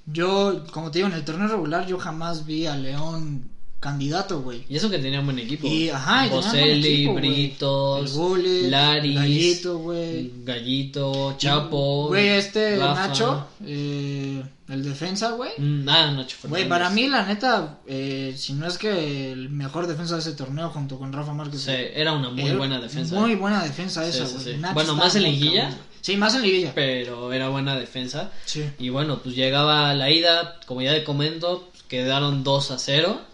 [0.07, 3.51] yo, como te digo, en el torneo regular yo jamás vi a León
[3.81, 4.65] candidato, güey.
[4.69, 5.67] Y eso que tenía un buen equipo.
[5.67, 10.33] Y, ajá, y Boselli, Britos, Laris, Gallito, güey.
[10.45, 12.09] Gallito, Chapo.
[12.09, 15.53] Güey, este Nacho, eh, el defensa, güey.
[15.87, 20.15] Ah, Nacho Güey, para mí, la neta, eh, si no es que el mejor defensa
[20.15, 21.63] de ese torneo junto con Rafa Márquez.
[21.63, 23.15] Sí, era una muy buena defensa.
[23.15, 24.61] Muy buena defensa esa, güey.
[24.75, 25.77] bueno, más en liguilla.
[26.01, 26.73] Sí, más en liguilla.
[26.75, 28.31] Pero era buena defensa.
[28.45, 28.69] Sí.
[28.79, 33.28] Y bueno, pues llegaba la ida, como ya te comento, quedaron 2 a 0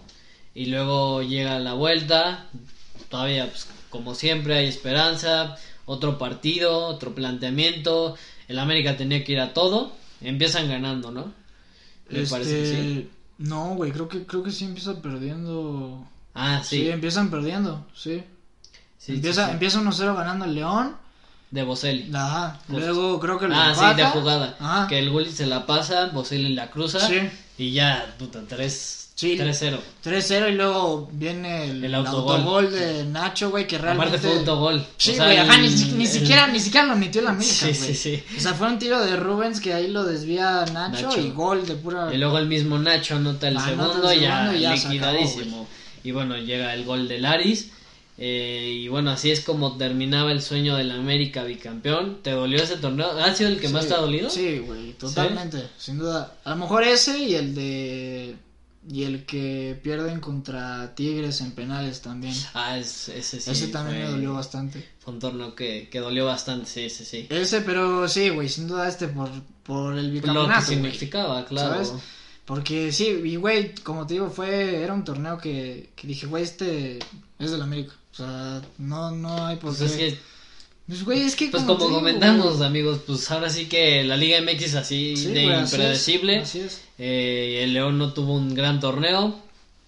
[0.54, 2.46] y luego llega la vuelta,
[3.08, 8.16] todavía pues, como siempre hay esperanza, otro partido, otro planteamiento,
[8.48, 11.32] el América tenía que ir a todo, empiezan ganando, ¿no?
[12.08, 13.10] Me este, parece que sí.
[13.38, 16.06] No, güey, creo que creo que sí empieza perdiendo.
[16.34, 16.82] Ah, sí.
[16.82, 18.22] Sí, empiezan perdiendo, sí.
[19.08, 20.96] empieza, empieza 1-0 ganando el León.
[21.50, 22.10] De Boselli.
[22.12, 22.58] Ajá.
[22.66, 24.86] Luego creo que el Ah, sí, de jugada.
[24.88, 26.98] Que el Gulli se la pasa, Boselli la cruza.
[26.98, 27.30] Sí.
[27.58, 29.78] Y ya, puta, tres Sí, 3-0.
[30.04, 32.72] 3-0 y luego viene el, autogol.
[32.72, 34.16] de Nacho, güey, que realmente...
[34.16, 34.84] Aparte fue autogol.
[34.96, 38.22] Sí, güey, ajá, ni, siquiera, ni siquiera lo metió la América, sí, sí, sí.
[38.36, 41.76] O sea, fue un tiro de Rubens que ahí lo desvía Nacho, y gol de
[41.76, 42.12] pura...
[42.12, 45.68] Y luego el mismo Nacho anota el, segundo, ya, liquidadísimo.
[46.02, 47.70] y bueno, llega el gol de Laris.
[48.16, 52.18] Eh, y bueno, así es como terminaba el sueño del América bicampeón.
[52.22, 53.10] ¿Te dolió ese torneo?
[53.10, 54.28] ¿Ha sido el que más te ha dolido?
[54.30, 56.34] Sí, güey, totalmente, sin duda.
[56.44, 58.36] A lo mejor ese y el de
[58.88, 62.34] y el que pierden contra Tigres en penales también.
[62.52, 63.50] Ah, ese sí.
[63.50, 64.86] Ese también me dolió bastante.
[64.98, 67.26] Fue un torneo que, que dolió bastante, sí, sí, sí.
[67.30, 69.30] Ese, pero sí, güey, sin duda este por,
[69.62, 70.60] por el bicampeonato.
[70.60, 71.84] Lo que significaba, claro.
[71.84, 72.02] ¿Sabes?
[72.44, 76.42] Porque sí, y güey, como te digo, fue, era un torneo que, que dije, güey,
[76.42, 76.98] este
[77.38, 77.94] es del América.
[78.12, 80.18] O sea, no, no hay por pues qué.
[80.86, 81.48] Pues, güey, es que.
[81.48, 86.40] Pues como, comentamos, amigos, pues ahora sí que la Liga MX así de impredecible.
[86.40, 86.82] Así es.
[86.98, 89.42] Eh, el León no tuvo un gran torneo.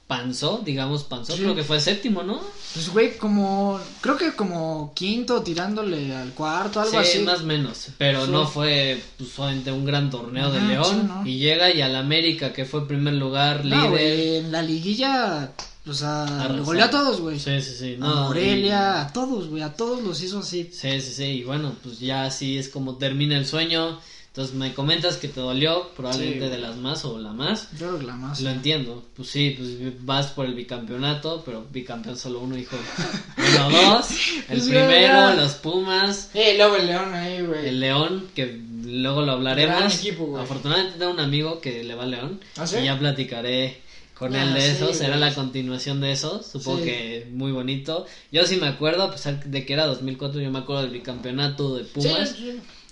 [0.07, 1.35] Panzó, digamos, panzó.
[1.35, 2.41] Creo que fue séptimo, ¿no?
[2.75, 3.81] Pues, güey, como.
[4.01, 7.19] Creo que como quinto tirándole al cuarto, algo sí, así.
[7.21, 7.89] más o menos.
[7.99, 11.23] Pero no fue pues, solamente un gran torneo de León.
[11.25, 14.45] Y llega y al América, que fue primer lugar, líder.
[14.45, 15.53] en la liguilla
[15.89, 17.39] o sea, goleó a todos, güey.
[17.39, 17.97] Sí, sí, sí.
[18.01, 19.63] a Morelia, a todos, güey.
[19.63, 20.69] A todos los hizo así.
[20.73, 21.25] Sí, sí, sí.
[21.25, 24.01] Y bueno, pues ya así es como termina el sueño.
[24.37, 27.71] Entonces me comentas que te dolió, probablemente de las más o la más.
[27.73, 28.39] Yo creo que la más.
[28.43, 29.03] Lo entiendo.
[29.17, 32.77] Pues sí, pues vas por el bicampeonato, pero bicampeón solo uno, hijo.
[33.39, 34.09] Uno, dos.
[34.51, 36.29] El primero, los Pumas.
[36.35, 37.67] Eh, luego el León ahí, güey.
[37.67, 40.05] El León, que luego lo hablaremos.
[40.39, 42.39] Afortunadamente tengo un amigo que le va a León.
[42.59, 42.77] ¿Ah, sí?
[42.83, 43.81] Y ya platicaré
[44.19, 48.07] con él ah, de eso, será la continuación de eso, supongo que muy bonito.
[48.33, 51.77] Yo sí me acuerdo, a pesar de que era 2004, yo me acuerdo del bicampeonato
[51.77, 52.35] de Pumas.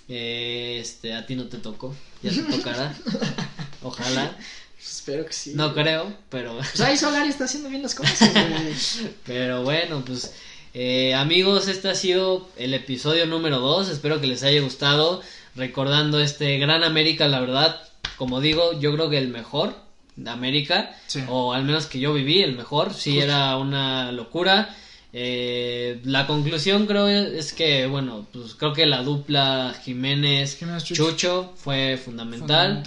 [0.08, 2.94] Este, a ti no te tocó, ya te tocará.
[3.82, 4.36] Ojalá.
[4.78, 5.52] Espero que sí.
[5.54, 6.56] No creo, pero.
[6.56, 8.30] Pues ahí Solari está haciendo bien las cosas.
[9.26, 10.34] pero bueno, pues.
[10.74, 13.88] Eh, amigos, este ha sido el episodio número 2.
[13.88, 15.22] Espero que les haya gustado.
[15.54, 17.80] Recordando este Gran América, la verdad,
[18.16, 19.76] como digo, yo creo que el mejor
[20.16, 20.96] de América,
[21.28, 24.74] o al menos que yo viví, el mejor, sí era una locura.
[25.16, 31.52] Eh, la conclusión creo es que, bueno, pues creo que la dupla Jiménez, Chucho.
[31.56, 32.82] fue fundamental.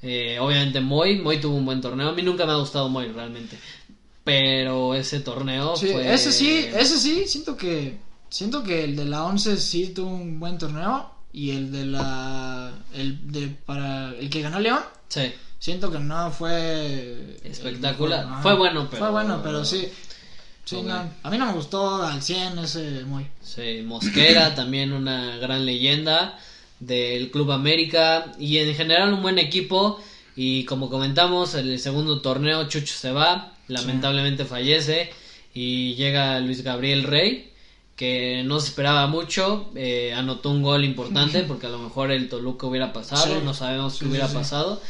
[0.00, 2.10] Eh, obviamente Moy, Moy tuvo un buen torneo.
[2.10, 3.58] A mí nunca me ha gustado Moy realmente.
[4.22, 6.14] Pero ese torneo fue...
[6.14, 10.38] Ese sí, ese sí, siento que siento que el de la 11 sí tuvo un
[10.38, 14.80] buen torneo y el de la el de para el que ganó León.
[15.08, 18.42] Sí siento que no fue espectacular.
[18.42, 19.88] fue bueno, pero fue bueno, pero sí.
[21.22, 23.26] A mí no me gustó al 100 ese muy.
[23.42, 26.38] Sí, Mosquera también una gran leyenda
[26.80, 28.32] del Club América.
[28.38, 30.00] Y en general un buen equipo.
[30.34, 35.10] Y como comentamos el segundo torneo Chucho se va, lamentablemente fallece.
[35.52, 37.52] Y llega Luis Gabriel Rey
[37.96, 42.28] que no se esperaba mucho, eh, anotó un gol importante porque a lo mejor el
[42.28, 44.80] Toluca hubiera pasado, no sabemos qué hubiera pasado.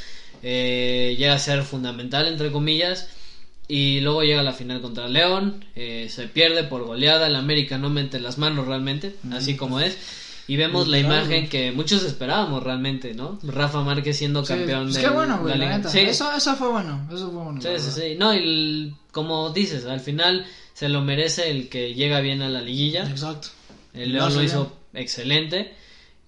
[0.42, 3.08] Eh, llega a ser fundamental, entre comillas.
[3.68, 7.90] Y luego llega la final contra León, eh, se pierde por goleada, el América no
[7.90, 9.96] mete las manos realmente, así como es.
[10.48, 13.38] Y vemos la imagen que muchos esperábamos realmente, ¿no?
[13.42, 15.88] Rafa Márquez siendo campeón pues de qué bueno, güey, la neta.
[15.98, 17.62] Eso, eso fue bueno, eso fue bueno.
[17.62, 18.16] Sí, sí, sí.
[18.18, 20.44] No, y como dices, al final
[20.74, 23.08] se lo merece el que llega bien a la liguilla.
[23.08, 23.48] Exacto.
[23.94, 25.74] El León lo hizo excelente.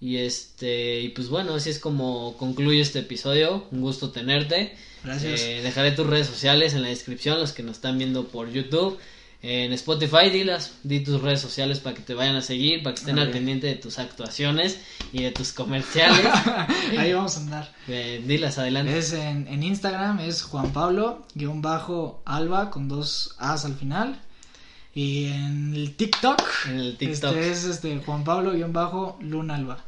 [0.01, 3.67] Y este, y pues bueno, así es como concluye este episodio.
[3.73, 4.77] Un gusto tenerte.
[5.05, 5.41] Gracias.
[5.41, 8.99] Eh, dejaré tus redes sociales en la descripción, los que nos están viendo por YouTube.
[9.47, 13.01] En Spotify, dilas, di tus redes sociales para que te vayan a seguir, para que
[13.01, 14.81] estén al pendiente de tus actuaciones
[15.13, 16.25] y de tus comerciales.
[16.99, 17.75] Ahí vamos a andar.
[17.87, 18.97] Eh, dilas, adelante.
[18.97, 24.19] Es en, en Instagram, es Juan Pablo, guion bajo, Alba, con dos A's al final.
[24.95, 27.37] Y en el TikTok, en el TikTok.
[27.37, 29.85] Este es este, Juan Pablo-Luna Alba.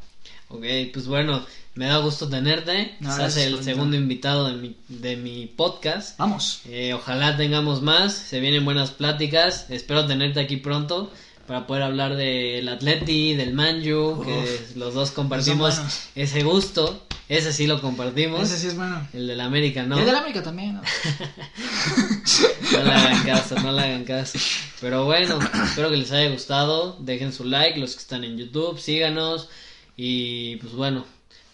[0.49, 1.43] Ok, pues bueno,
[1.77, 2.95] me da gusto tenerte.
[2.99, 6.17] No, Estás el segundo invitado de mi, de mi podcast.
[6.17, 6.61] Vamos.
[6.65, 8.13] Eh, ojalá tengamos más.
[8.13, 9.67] Se vienen buenas pláticas.
[9.69, 11.11] Espero tenerte aquí pronto
[11.45, 15.79] para poder hablar del Atleti, del Manju, que los dos compartimos
[16.15, 17.05] ese gusto.
[17.29, 18.41] Ese sí lo compartimos.
[18.41, 19.07] Ese sí es bueno.
[19.13, 19.99] El del América, ¿no?
[19.99, 20.81] El del América también, ¿no?
[22.71, 24.39] no le hagan caso, no le hagan caso.
[24.81, 26.97] Pero bueno, espero que les haya gustado.
[27.01, 29.49] Dejen su like, los que están en YouTube, síganos.
[29.95, 31.05] Y pues bueno,